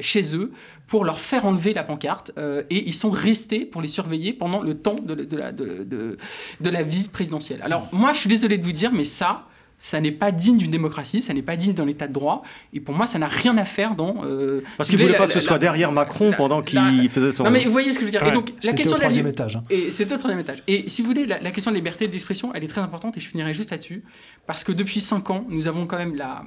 [0.00, 0.52] chez eux
[0.86, 4.62] pour leur faire enlever la pancarte euh, et ils sont restés pour les surveiller pendant
[4.62, 7.60] le temps de, de, la, de, de, la visite présidentielle.
[7.62, 9.46] Alors moi je suis désolé de vous dire mais ça
[9.78, 12.80] ça n'est pas digne d'une démocratie, ça n'est pas digne d'un état de droit, et
[12.80, 14.24] pour moi, ça n'a rien à faire dans.
[14.24, 17.44] Euh, Parce qu'il ne voulait pas que ce soit derrière Macron pendant qu'il faisait son.
[17.44, 18.22] Non, mais vous voyez ce que je veux dire.
[18.22, 18.28] Ouais.
[18.28, 19.56] Et donc, la question au de la étage.
[19.56, 19.62] Hein.
[19.70, 20.62] Et c'était au troisième étage.
[20.66, 23.28] Et si vous voulez, la, question de liberté d'expression, elle est très importante, et je
[23.28, 24.02] finirai juste là-dessus,
[24.46, 26.44] parce que depuis cinq ans, nous avons quand même la.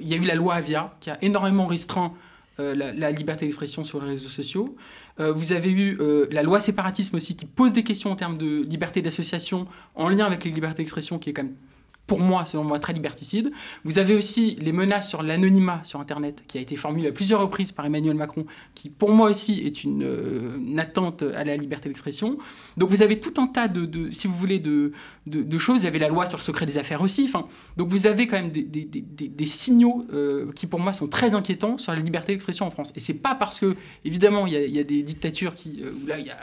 [0.00, 2.12] Il y a eu la loi Avia qui a énormément restreint
[2.60, 4.76] euh, la, la, liberté d'expression sur les réseaux sociaux.
[5.20, 8.36] Euh, vous avez eu euh, la loi séparatisme aussi qui pose des questions en termes
[8.36, 11.54] de liberté d'association en lien avec les libertés d'expression qui est quand même
[12.06, 13.50] pour moi, selon moi, très liberticide.
[13.84, 17.40] Vous avez aussi les menaces sur l'anonymat sur Internet, qui a été formulée à plusieurs
[17.40, 21.56] reprises par Emmanuel Macron, qui pour moi aussi est une, euh, une attente à la
[21.56, 22.38] liberté d'expression.
[22.76, 24.92] Donc vous avez tout un tas de, de si vous voulez, de,
[25.58, 25.80] choses.
[25.80, 27.30] Vous avez la loi sur le secret des affaires aussi.
[27.76, 31.92] Donc vous avez quand même des, signaux euh, qui pour moi sont très inquiétants sur
[31.92, 32.92] la liberté d'expression en France.
[32.96, 36.18] Et c'est pas parce que, évidemment, il y a, des dictatures qui, euh, où là,
[36.18, 36.36] y a,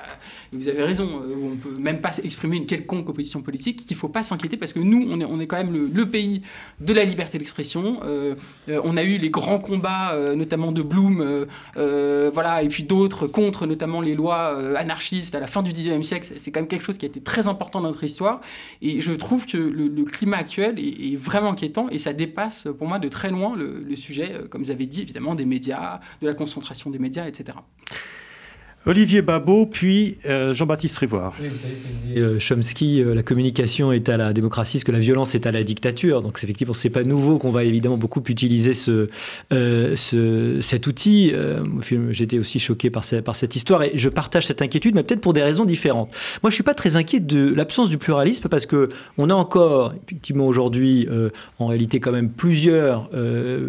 [0.51, 3.97] vous avez raison, euh, où on peut même pas exprimer une quelconque opposition politique, qu'il
[3.97, 6.43] faut pas s'inquiéter parce que nous, on est, on est quand même le, pays
[6.79, 7.99] de la liberté d'expression.
[8.03, 8.35] Euh,
[8.69, 11.45] euh, on a eu les grands combats, euh, notamment de Blum,
[11.75, 16.33] voilà, et puis d'autres contre notamment les lois anarchistes à la fin du XIXe siècle.
[16.37, 18.39] C'est quand même quelque chose qui a été très important dans notre histoire.
[18.81, 22.97] Et je trouve que le, climat actuel est, vraiment inquiétant et ça dépasse pour moi
[22.99, 26.89] de très loin le sujet, comme vous avez dit, évidemment, des médias, de la concentration
[26.89, 27.57] des médias, etc.
[28.88, 31.36] Olivier Babot, puis euh, Jean-Baptiste Rivoire.
[31.39, 34.79] Oui, vous savez ce que disait euh, Chomsky, euh, la communication est à la démocratie,
[34.79, 36.23] ce que la violence est à la dictature.
[36.23, 39.09] Donc effectivement, c'est pas nouveau qu'on va évidemment beaucoup utiliser ce,
[39.53, 41.32] euh, ce cet outil.
[41.32, 41.63] Euh,
[42.09, 45.21] J'étais aussi choqué par, ce, par, cette histoire et je partage cette inquiétude, mais peut-être
[45.21, 46.09] pour des raisons différentes.
[46.41, 49.93] Moi, je suis pas très inquiet de l'absence du pluralisme parce que on a encore
[50.07, 51.29] effectivement aujourd'hui, euh,
[51.59, 53.11] en réalité quand même plusieurs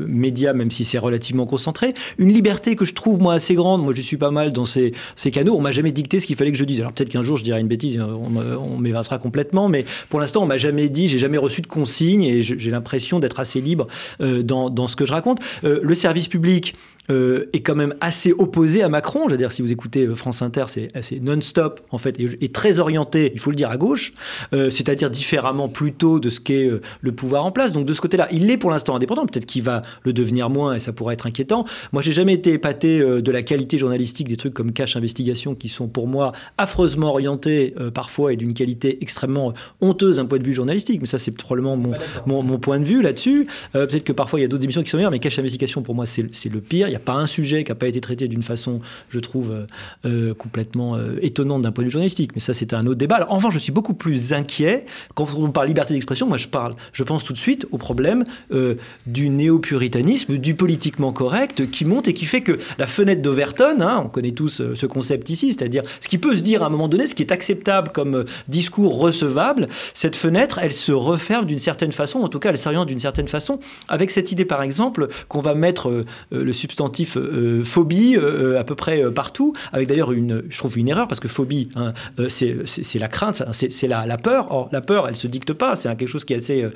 [0.09, 3.83] médias, même si c'est relativement concentré, une liberté que je trouve moi assez grande.
[3.83, 6.37] Moi, je suis pas mal dans ces ces canaux, on m'a jamais dicté ce qu'il
[6.37, 6.81] fallait que je dise.
[6.81, 10.43] Alors peut-être qu'un jour je dirai une bêtise, on, on m'évincera complètement, mais pour l'instant
[10.43, 13.87] on m'a jamais dit, j'ai jamais reçu de consigne et j'ai l'impression d'être assez libre
[14.21, 15.39] euh, dans, dans, ce que je raconte.
[15.65, 16.75] Euh, le service public,
[17.11, 19.25] euh, est quand même assez opposé à Macron.
[19.27, 22.79] Je veux dire, si vous écoutez France Inter, c'est non-stop, en fait, et, et, très
[22.79, 24.13] orienté, il faut le dire, à gauche,
[24.53, 27.73] euh, c'est-à-dire différemment plutôt de ce qu'est euh, le pouvoir en place.
[27.73, 29.27] Donc de ce côté-là, il est pour l'instant indépendant.
[29.27, 31.65] Peut-être qu'il va le devenir moins et ça pourrait être inquiétant.
[31.93, 35.55] Moi, j'ai jamais été épaté euh, de la qualité journalistique des trucs comme Cache Investigation
[35.55, 40.39] qui sont pour moi affreusement orientés euh, parfois et d'une qualité extrêmement honteuse d'un point
[40.39, 41.01] de vue journalistique.
[41.01, 41.93] Mais ça, c'est probablement mon,
[42.27, 43.47] mon, mon, point de vue là-dessus.
[43.75, 45.83] Euh, Peut-être que parfois il y a d'autres émissions qui sont meilleures, mais Cache Investigation,
[45.83, 46.89] pour moi, c'est le pire.
[46.93, 49.67] Il n'y a pas un sujet qui n'a pas été traité d'une façon, je trouve,
[50.05, 52.33] euh, complètement euh, étonnante d'un point de vue journalistique.
[52.35, 53.17] Mais ça, c'est un autre débat.
[53.17, 54.85] Alors, enfin, je suis beaucoup plus inquiet
[55.15, 56.27] quand on parle liberté d'expression.
[56.27, 58.75] Moi, je parle, je pense tout de suite au problème euh,
[59.07, 64.03] du néo-puritanisme, du politiquement correct qui monte et qui fait que la fenêtre d'Overton, hein,
[64.05, 66.69] on connaît tous euh, ce concept ici, c'est-à-dire ce qui peut se dire à un
[66.69, 71.47] moment donné, ce qui est acceptable comme euh, discours recevable, cette fenêtre, elle se referme
[71.47, 74.63] d'une certaine façon, en tout cas, elle s'oriente d'une certaine façon, avec cette idée, par
[74.63, 80.13] exemple, qu'on va mettre le substantif euh, phobie euh, à peu près partout, avec d'ailleurs
[80.13, 84.07] une, je trouve une erreur parce que phobie, hein, euh, c'est la crainte, c'est la,
[84.07, 84.49] la, peur.
[84.51, 85.77] Or, la peur, elle se dicte pas.
[85.77, 86.67] C'est quelque chose qui est assez,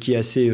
[0.00, 0.50] qui assez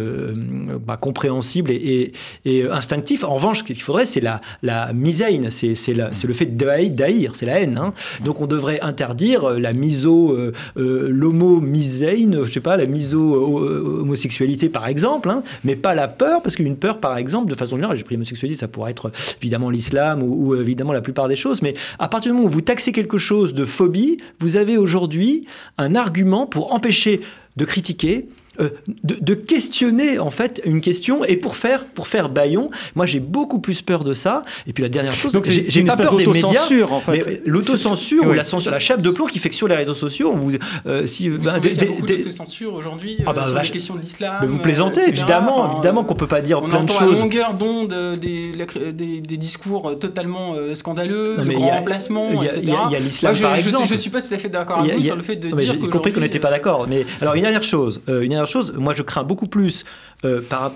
[0.86, 2.12] bah, compréhensible et,
[2.44, 3.24] et, instinctif.
[3.24, 7.60] En revanche, ce qu'il faudrait, c'est la, la misaine, c'est le fait d'haïr, c'est la
[7.60, 7.78] haine.
[7.78, 7.92] Hein.
[8.24, 14.86] Donc on devrait interdire la miso, euh, euh, l'homo-misaine, je sais pas, la miso-homosexualité par
[14.86, 18.04] exemple, hein, mais pas la peur, parce qu'une peur par exemple, de façon générale, j'ai
[18.04, 19.10] pris l'homosexualité, ça pourrait être
[19.40, 22.52] évidemment l'islam ou, ou, évidemment la plupart des choses, mais à partir du moment où
[22.52, 25.46] vous taxez quelque chose de phobie, vous avez aujourd'hui
[25.78, 27.22] un argument pour empêcher
[27.56, 28.28] de critiquer,
[28.60, 28.70] euh,
[29.04, 33.58] de, questionner en fait une question et pour faire pour faire baillon moi j'ai beaucoup
[33.58, 34.44] plus peur de ça.
[34.66, 37.26] Et puis la dernière chose j'ai pas peur des médias en fait.
[37.26, 39.94] mais l'autocensure ou la censure la chape de plomb qui fait que sur les réseaux
[39.94, 40.52] sociaux on vous
[40.86, 43.62] euh, si vous ben, il y a beaucoup d'autocensure aujourd'hui ah bah, euh, sur la
[43.62, 47.20] question de l'islam vous plaisantez évidemment évidemment qu'on peut pas dire plein de choses.
[47.20, 48.52] on longueur d'onde des,
[48.92, 53.96] des, discours totalement scandaleux le grand remplacement etc il y a, l'islam par exemple je
[53.96, 56.12] suis pas tout à fait d'accord avec vous sur le fait de dire j'ai compris
[56.12, 59.46] qu'on n'était pas d'accord mais alors une dernière chose une dernière moi je crains beaucoup
[59.46, 59.84] plus
[60.26, 60.72] euh, par,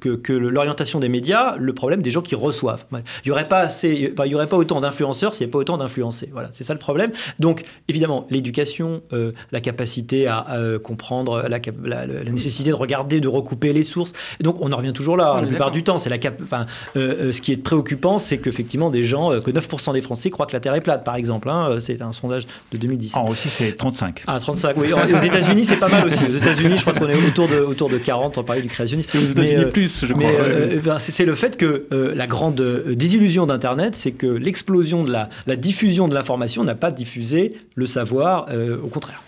[0.00, 2.84] que, l'orientation des médias, le problème des gens qui reçoivent.
[2.92, 5.58] Il n'y aurait, pas assez, il y aurait pas autant d'influenceurs s'il n'y avait pas
[5.58, 6.28] autant d'influencés.
[6.32, 7.10] Voilà, c'est ça le problème.
[7.38, 10.46] Donc évidemment, l'éducation, euh, la capacité à,
[10.82, 14.12] comprendre, la, la, nécessité de regarder, de recouper les sources.
[14.40, 15.98] Et donc on en revient toujours là, la plupart du temps.
[15.98, 16.66] C'est la cap enfin,
[16.96, 20.52] euh, ce qui est préoccupant, c'est qu'effectivement des gens, que 9% des Français croient que
[20.52, 21.48] la Terre est plate, par exemple.
[21.48, 23.16] Hein, c'est un sondage de 2017.
[23.16, 24.24] En Russie, c'est 35.
[24.26, 24.92] Ah, 35, oui.
[24.92, 26.24] aux États-Unis, c'est pas mal aussi.
[26.24, 29.34] Aux États-Unis, je crois qu'on est autour de, autour de 40, on parlait du créationnisme.
[29.36, 30.30] Mais, euh, plus, je crois.
[30.30, 32.60] Euh, ben, c'est le fait que euh, la grande
[32.94, 37.86] désillusion d'Internet, c'est que l'explosion de la, la, diffusion de l'information n'a pas diffusé le
[37.86, 38.48] savoir,
[38.82, 39.22] au contraire.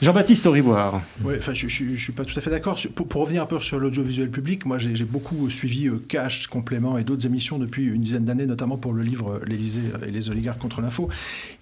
[0.00, 1.02] Jean-Baptiste Auriboire.
[1.24, 2.78] Oui, enfin, je ne suis pas tout à fait d'accord.
[2.94, 7.04] Pour, revenir un peu sur l'audiovisuel public, moi j'ai beaucoup suivi euh, Cash, Complément et
[7.04, 10.60] d'autres émissions depuis une dizaine d'années, notamment pour le livre euh, L'Élysée et les oligarques
[10.60, 11.08] contre l'info.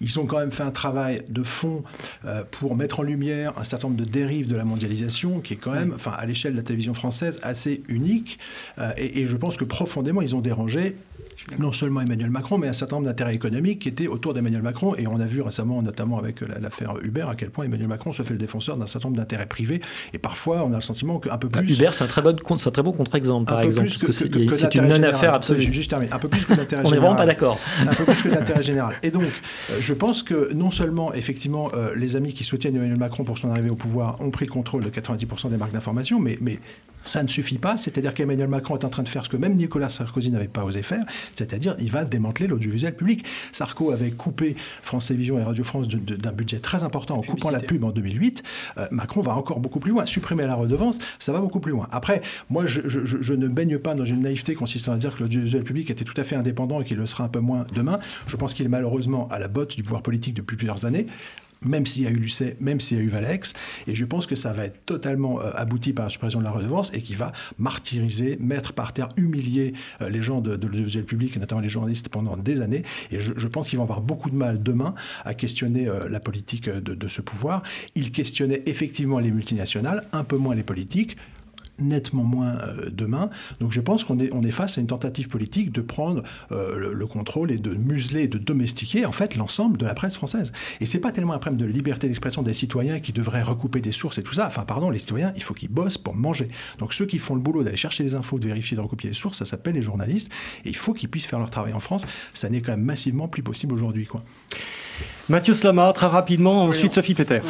[0.01, 1.83] Ils ont quand même fait un travail de fond
[2.25, 5.57] euh, pour mettre en lumière un certain nombre de dérives de la mondialisation qui est
[5.57, 8.37] quand même, enfin, à l'échelle de la télévision française, assez unique.
[8.97, 10.95] et, et, je pense que profondément, ils ont dérangé
[11.59, 14.95] non seulement Emmanuel Macron, mais un certain nombre d'intérêts économiques qui étaient autour d'Emmanuel Macron.
[14.95, 18.23] Et on a vu récemment, notamment avec l'affaire Uber, à quel point Emmanuel Macron se
[18.27, 19.81] fait le défenseur d'un certain nombre d'intérêts privés.
[20.13, 21.75] Et parfois, on a le sentiment qu'un peu bah, plus.
[21.75, 24.87] Uber, c'est un très bon, un très bon contre-exemple, par exemple, parce que, c'est une
[24.87, 25.61] non-affaire absolue.
[25.73, 26.11] Juste terminer.
[26.11, 26.87] Un peu plus que l'intérêt général.
[26.87, 27.59] on n'est vraiment pas d'accord.
[27.81, 28.95] un peu plus que l'intérêt général.
[29.03, 32.97] Et donc, euh, je pense que non seulement, effectivement, euh, les amis qui soutiennent Emmanuel
[32.97, 36.19] Macron pour son arrivée au pouvoir ont pris le contrôle de 90% des marques d'information,
[36.19, 36.59] mais, mais
[37.07, 37.77] ça ne suffit pas.
[37.77, 40.63] C'est-à-dire qu'Emmanuel Macron est en train de faire ce que même Nicolas Sarkozy n'avait pas
[40.63, 41.05] osé faire,
[41.35, 43.25] c'est-à-dire il va démanteler l'audiovisuel public.
[43.51, 47.59] Sarko avait coupé France Télévisions et Radio France d'un budget très important en coupant la
[47.59, 48.43] pub en 2008.
[48.77, 50.05] Euh, Macron va encore beaucoup plus loin.
[50.05, 51.87] Supprimer la redevance, ça va beaucoup plus loin.
[51.91, 55.63] Après, moi, je, je ne baigne pas dans une naïveté consistant à dire que l'audiovisuel
[55.63, 57.99] public était tout à fait indépendant et qu'il le sera un peu moins demain.
[58.27, 61.07] Je pense qu'il est malheureusement à la botte du pouvoir politique depuis plusieurs années
[61.61, 63.53] même s'il y a eu Lucet, même s'il y a eu Valex.
[63.87, 66.51] Et je pense que ça va être totalement euh, abouti par la suppression de la
[66.51, 71.35] redevance et qui va martyriser, mettre par terre, humilier euh, les gens de, l'audiovisuel public,
[71.35, 72.83] et notamment les journalistes, pendant des années.
[73.11, 74.93] Et je, pense qu'ils vont avoir beaucoup de mal demain
[75.23, 77.63] à questionner euh, la politique de, de ce pouvoir.
[77.95, 81.17] Ils questionnaient effectivement les multinationales, un peu moins les politiques
[81.79, 83.29] nettement moins euh, demain.
[83.59, 86.93] Donc je pense qu'on est, on est face à une tentative politique de prendre euh,
[86.93, 90.51] le, contrôle et de museler de domestiquer en fait l'ensemble de la presse française.
[90.81, 93.91] Et c'est pas tellement un problème de liberté d'expression des citoyens qui devraient recouper des
[93.91, 94.47] sources et tout ça.
[94.47, 96.49] Enfin, pardon, les citoyens, il faut qu'ils bossent pour manger.
[96.79, 99.15] Donc ceux qui font le boulot d'aller chercher les infos, de vérifier, de recopier les
[99.15, 100.29] sources, ça s'appelle les journalistes.
[100.65, 102.05] Et il faut qu'ils puissent faire leur travail en France.
[102.33, 104.23] Ça n'est quand même massivement plus possible aujourd'hui, quoi.
[105.29, 107.43] Mathieu Slama, très rapidement, ensuite Sophie Peters.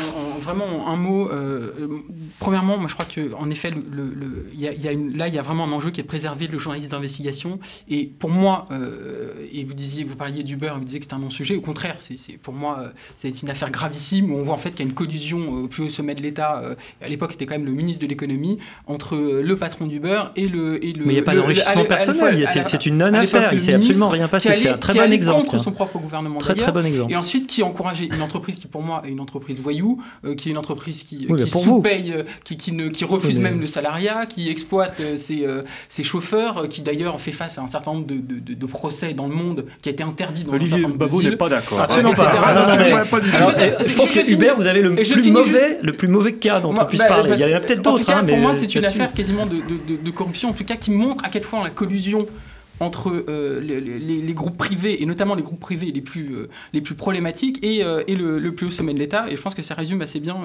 [0.47, 1.29] Vraiment, un mot.
[1.29, 2.01] Euh,
[2.39, 3.05] premièrement, moi je crois
[3.51, 6.47] effet, le, y a, une, là, il y a vraiment un enjeu qui est préserver
[6.47, 7.59] le journaliste d'investigation.
[7.89, 11.19] Et pour moi, euh, et vous disiez, vous parliez d'Uber, vous disiez que c'était un
[11.19, 11.55] non-sujet.
[11.55, 14.71] Au contraire, c'est, pour moi, euh, c'est une affaire gravissime où on voit en fait
[14.71, 16.63] qu'il y a une collusion au plus haut sommet de l'État.
[17.01, 20.83] à l'époque, c'était quand même le ministre de l'économie entre le patron d'Uber et le.
[20.83, 23.51] Et le Mais il n'y a pas d'enrichissement personnel, c'est une non-affaire.
[23.51, 24.53] Il ne s'est absolument rien passé.
[24.53, 25.47] C'est un très bon exemple.
[25.47, 26.39] contre son propre gouvernement.
[26.39, 27.11] Très, très bon exemple.
[27.11, 30.49] Et ensuite, qui encourager une entreprise qui, pour moi, est une entreprise voyou, euh, qui
[30.49, 34.25] est une entreprise qui, qui sous-paye, euh, qui, qui, ne, qui refuse même le salariat,
[34.25, 35.45] qui exploite euh, ses,
[35.89, 39.27] ses, chauffeurs, qui d'ailleurs fait face à un certain nombre de, de, de, procès dans
[39.27, 41.81] le monde, qui a été interdit dans Olivier un certain Babou n'est pas d'accord.
[41.81, 42.31] Absolument pas.
[43.23, 46.85] Je pense que Hubert, vous avez le plus mauvais, le plus mauvais cas dont on
[46.85, 47.31] puisse bah, parler.
[47.33, 48.09] Il y en a peut-être d'autres.
[48.09, 51.29] Hein, pour moi, c'est une affaire quasiment de corruption, en tout cas, qui montre à
[51.29, 52.25] quel point la collusion
[52.79, 56.95] entre euh, les, groupes privés, et notamment les groupes privés les plus, euh, les plus
[56.95, 59.29] problématiques, et, euh, et le, plus haut sommet de l'État.
[59.29, 60.37] Et je pense que ça résume assez bien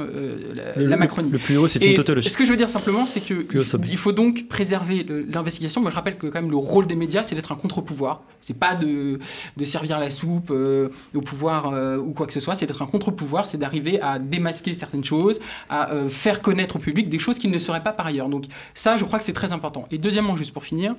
[0.76, 1.30] la, Macronie.
[1.30, 2.30] Le, plus haut, c'est une tautologie.
[2.30, 3.46] Ce que je veux dire simplement, c'est qu'il
[3.88, 5.80] il faut donc préserver l'investigation.
[5.80, 8.22] Moi, je rappelle que quand même le rôle des médias, c'est d'être un contre-pouvoir.
[8.40, 9.18] C'est pas de,
[9.56, 12.54] de, servir la soupe au pouvoir ou quoi que ce soit.
[12.54, 13.46] C'est d'être un contre-pouvoir.
[13.46, 17.58] C'est d'arriver à démasquer certaines choses, à faire connaître au public des choses qu'il ne
[17.58, 18.28] seraient pas par ailleurs.
[18.28, 19.86] Donc ça, je crois que c'est très important.
[19.90, 20.94] Et deuxièmement, juste pour finir,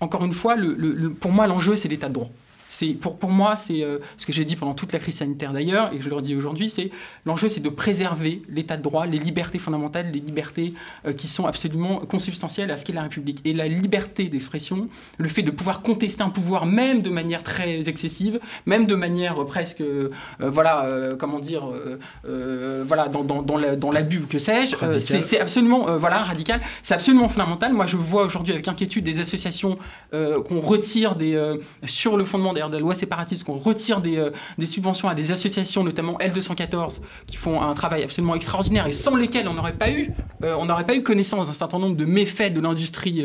[0.00, 2.30] encore une fois, le, pour moi, l'enjeu, c'est l'état de droit.
[2.72, 3.84] C'est pour, pour moi, c'est
[4.16, 6.36] ce que j'ai dit pendant toute la crise sanitaire d'ailleurs, et que je leur dis
[6.36, 6.90] aujourd'hui, c'est
[7.26, 10.74] l'enjeu, c'est de préserver l'état de droit, les libertés fondamentales, les libertés
[11.16, 13.40] qui sont absolument consubstantielles à ce qu'est la République.
[13.44, 17.88] Et la liberté d'expression, le fait de pouvoir contester un pouvoir, même de manière très
[17.88, 19.82] excessive, même de manière presque,
[20.38, 21.64] voilà, comment dire,
[22.22, 26.60] voilà, dans, dans, dans l'abus, que sais-je, c'est absolument, voilà, radical.
[26.82, 27.72] C'est absolument fondamental.
[27.72, 29.78] Moi, je vois aujourd'hui avec inquiétude des associations
[30.14, 31.56] euh, qu'on retire des, euh,
[31.86, 34.30] sur le fondement de la loi séparatiste, qu'on retire des, euh,
[34.66, 39.48] subventions à des associations, notamment L214, qui font un travail absolument extraordinaire et sans lesquelles
[39.48, 40.10] on n'aurait pas eu,
[40.42, 43.24] n'aurait pas eu connaissance d'un certain nombre de méfaits de l'industrie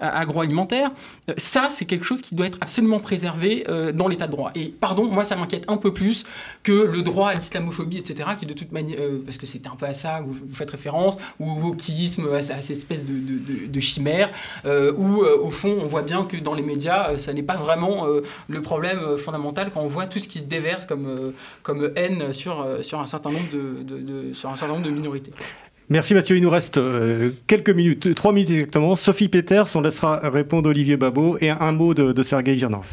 [0.00, 0.90] agroalimentaire.
[1.36, 3.64] ça, c'est quelque chose qui doit être absolument préservé
[3.94, 4.52] dans l'état de droit.
[4.54, 6.24] Et pardon, moi, ça m'inquiète un peu plus
[6.62, 9.86] que le droit à l'islamophobie, etc., qui de toute manière, parce que c'était un peu
[9.86, 13.66] à ça que vous, faites référence, ou au wokisme, à, à, cette espèce de, de,
[13.66, 14.30] de chimère,
[14.64, 18.06] où au fond, on voit bien que dans les médias, euh, ça n'est pas vraiment
[18.06, 21.92] euh, le problème euh, fondamental quand on voit tout ce qui se déverse comme, comme
[21.96, 25.32] haine sur, sur, un certain nombre de, sur un certain nombre de minorités.
[25.90, 26.80] Merci Mathieu, il nous reste
[27.46, 28.96] quelques minutes, trois minutes exactement.
[28.96, 32.86] Sophie Peters, on laissera répondre Olivier Babot et un, mot de, de Sergei Girnov.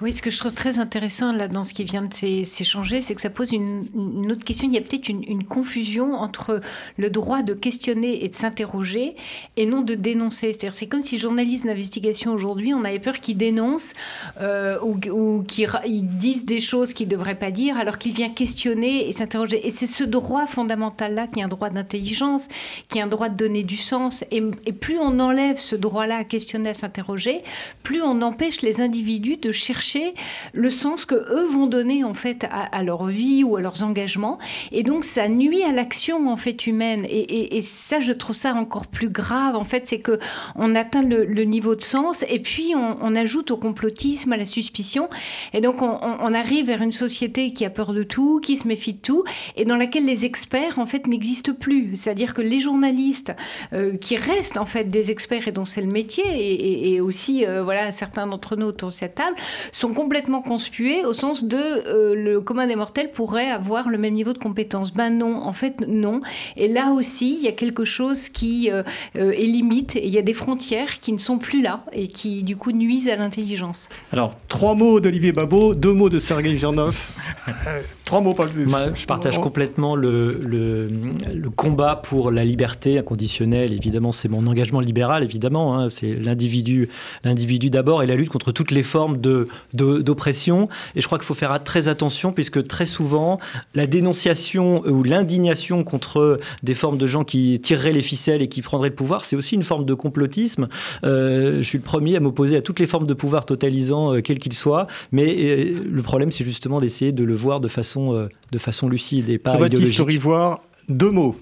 [0.00, 3.14] Oui, ce que je trouve très intéressant là dans ce qui vient de s'échanger, c'est
[3.14, 3.86] que ça pose une,
[4.30, 4.68] autre question.
[4.68, 6.60] Il y a peut-être une, confusion entre
[6.96, 9.16] le droit de questionner et de s'interroger
[9.56, 10.52] et non de dénoncer.
[10.52, 13.94] C'est-à-dire, c'est comme si journalistes d'investigation aujourd'hui, on avait peur qu'ils dénoncent
[14.40, 19.08] euh, ou, qu'ils disent des choses qu'ils ne devraient pas dire, alors qu'ils viennent questionner
[19.08, 19.66] et s'interroger.
[19.66, 22.48] Et c'est ce droit fondamental-là qui est un droit d'intelligence,
[22.88, 24.24] qui est un droit de donner du sens.
[24.30, 27.42] Et, et plus on enlève ce droit-là à questionner, à s'interroger,
[27.82, 30.14] plus on empêche les individus de chercher
[30.52, 34.38] le sens que eux vont donner en fait à, leur vie ou à leurs engagements.
[34.72, 37.06] Et donc ça nuit à l'action en fait humaine.
[37.08, 39.56] Et, ça, je trouve ça encore plus grave.
[39.56, 40.18] En fait, c'est que
[40.56, 45.08] on atteint le, niveau de sens et puis on, ajoute au complotisme, à la suspicion.
[45.52, 48.94] Et donc on, arrive vers une société qui a peur de tout, qui se méfie
[48.94, 49.24] de tout,
[49.56, 51.96] et dans laquelle les experts en fait n'existent plus.
[51.96, 53.32] C'est-à-dire que les journalistes
[53.72, 57.62] euh, qui restent en fait des experts et dont c'est le métier, et, aussi euh,
[57.62, 59.36] voilà certains d'entre nous autour de cette table,
[59.72, 64.14] sont complètement conspués au sens de euh, le commun des mortels pourrait avoir le même
[64.14, 64.92] niveau de compétence.
[64.92, 66.20] Ben non, en fait non.
[66.56, 68.82] Et là aussi, il y a quelque chose qui euh,
[69.16, 69.98] euh, est limite.
[70.02, 73.08] Il y a des frontières qui ne sont plus là et qui du coup nuisent
[73.08, 73.88] à l'intelligence.
[74.12, 77.10] Alors trois mots d'Olivier Babot, deux mots de Sergei Girnov.
[78.04, 78.66] trois mots pas plus.
[78.66, 80.88] Moi, je partage complètement le, le,
[81.32, 83.72] le, combat pour la liberté inconditionnelle.
[83.72, 85.22] Évidemment, c'est mon engagement libéral.
[85.22, 85.88] Évidemment, hein.
[85.88, 86.88] c'est l'individu,
[87.24, 89.29] l'individu d'abord et la lutte contre toutes les formes de
[89.72, 90.68] d'oppression.
[90.94, 93.38] Et je crois qu'il faut faire très attention puisque très souvent,
[93.74, 98.62] la dénonciation ou l'indignation contre des formes de gens qui tireraient les ficelles et qui
[98.62, 100.68] prendraient le pouvoir, c'est aussi une forme de complotisme.
[101.04, 104.20] Euh, je suis le premier à m'opposer à toutes les formes de pouvoir totalisant, euh,
[104.20, 104.86] quel qu'il soit.
[105.12, 109.28] Mais euh, le problème, c'est justement d'essayer de le voir de façon, de façon lucide
[109.28, 111.36] et pas Baptiste Rivoire, deux mots.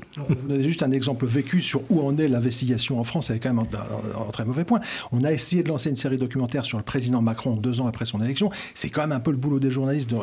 [0.60, 4.30] Juste un exemple vécu sur où en est l'investigation en France, c'est quand même un,
[4.30, 4.80] très mauvais point.
[5.10, 8.04] On a essayé de lancer une série documentaire sur le président Macron deux ans après
[8.04, 8.50] son élection.
[8.74, 10.16] C'est quand même un peu le boulot des journalistes de,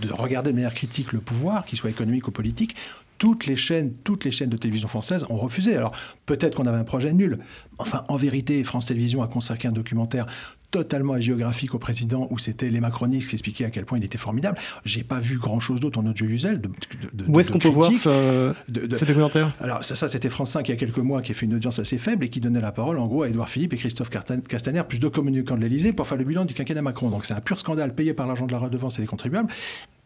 [0.00, 2.74] de regarder de manière critique le pouvoir, qu'il soit économique ou politique
[3.18, 5.76] toutes les chaînes, toutes les chaînes de télévision françaises ont refusé.
[5.76, 5.92] Alors
[6.24, 7.38] peut-être qu'on avait un projet nul.
[7.78, 10.24] Enfin, en vérité, France Télévisions a consacré un documentaire
[10.70, 14.18] totalement géographique au président où c'était les macronistes qui expliquaient à quel point il était
[14.18, 14.58] formidable.
[14.84, 16.60] J'ai pas vu grand chose d'autre en audiovisuel.
[16.60, 16.68] De,
[17.12, 20.68] de, Où est-ce qu'on peut voir ce, ce documentaire Alors ça, ça c'était France 5
[20.68, 22.60] il y a quelques mois qui a fait une audience assez faible et qui donnait
[22.60, 25.92] la parole en gros à Édouard Philippe et Christophe Castaner, plus de communicants de l'Elysée
[25.92, 27.08] pour faire le bilan du quinquennat Macron.
[27.08, 29.48] Donc c'est un pur scandale payé par l'argent de la redevance et des contribuables.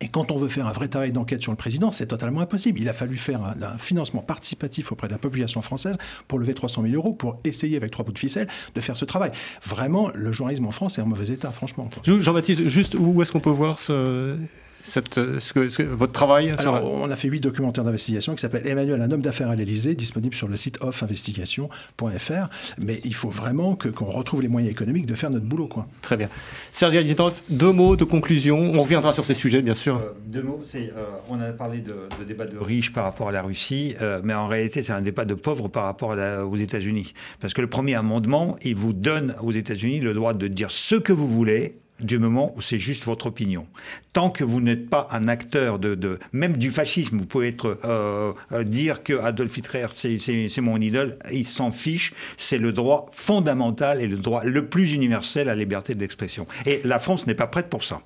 [0.03, 2.81] Et quand on veut faire un vrai travail d'enquête sur le président, c'est totalement impossible.
[2.81, 5.97] Il a fallu faire un, financement participatif auprès de la population française
[6.27, 9.05] pour lever 300 000 euros, pour essayer avec trois bouts de ficelle de faire ce
[9.05, 9.31] travail.
[9.65, 11.89] Vraiment, le journalisme en France est en mauvais état, franchement.
[12.05, 14.37] Jean-Baptiste, juste où est-ce qu'on peut voir ce,
[14.83, 19.01] cette, ce que, votre travail Alors, On a fait huit documentaires d'investigation qui s'appellent Emmanuel,
[19.01, 22.49] un homme d'affaires à l'Elysée, disponible sur le site offinvestigation.fr.
[22.79, 25.67] Mais il faut vraiment que, qu'on retrouve les moyens économiques de faire notre boulot.
[25.67, 25.87] Quoi.
[26.01, 26.29] Très bien.
[26.71, 28.73] Sergei Dietrov, deux mots de conclusion.
[28.75, 29.97] On reviendra sur ces sujets, bien sûr.
[29.97, 30.61] Euh, deux mots.
[30.65, 31.95] C'est, euh, on a parlé de,
[32.27, 35.25] débat de riches par rapport à la Russie, euh, mais en réalité, c'est un débat
[35.25, 36.17] de pauvres par rapport
[36.49, 37.15] aux États-Unis.
[37.41, 40.97] Parce que le premier amendement, il vous donne aux États-Unis le droit de dire ce
[40.97, 43.67] que vous voulez du moment où c'est juste votre opinion.
[44.13, 48.33] Tant que vous n'êtes pas un acteur de, même du fascisme, vous pouvez être euh,
[48.53, 52.13] euh, dire que Adolf Hitler c'est mon idole, il s'en fiche.
[52.37, 56.47] C'est le droit fondamental et le droit le plus universel à la liberté d'expression.
[56.67, 58.01] Et la France n'est pas prête pour ça.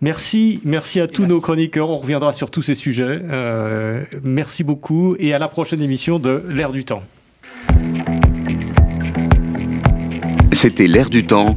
[0.00, 1.90] Merci, merci à tous nos chroniqueurs.
[1.90, 3.20] On reviendra sur tous ces sujets.
[3.30, 7.02] Euh, merci beaucoup et à la prochaine émission de L'ère du temps.
[10.52, 11.56] C'était L'ère du temps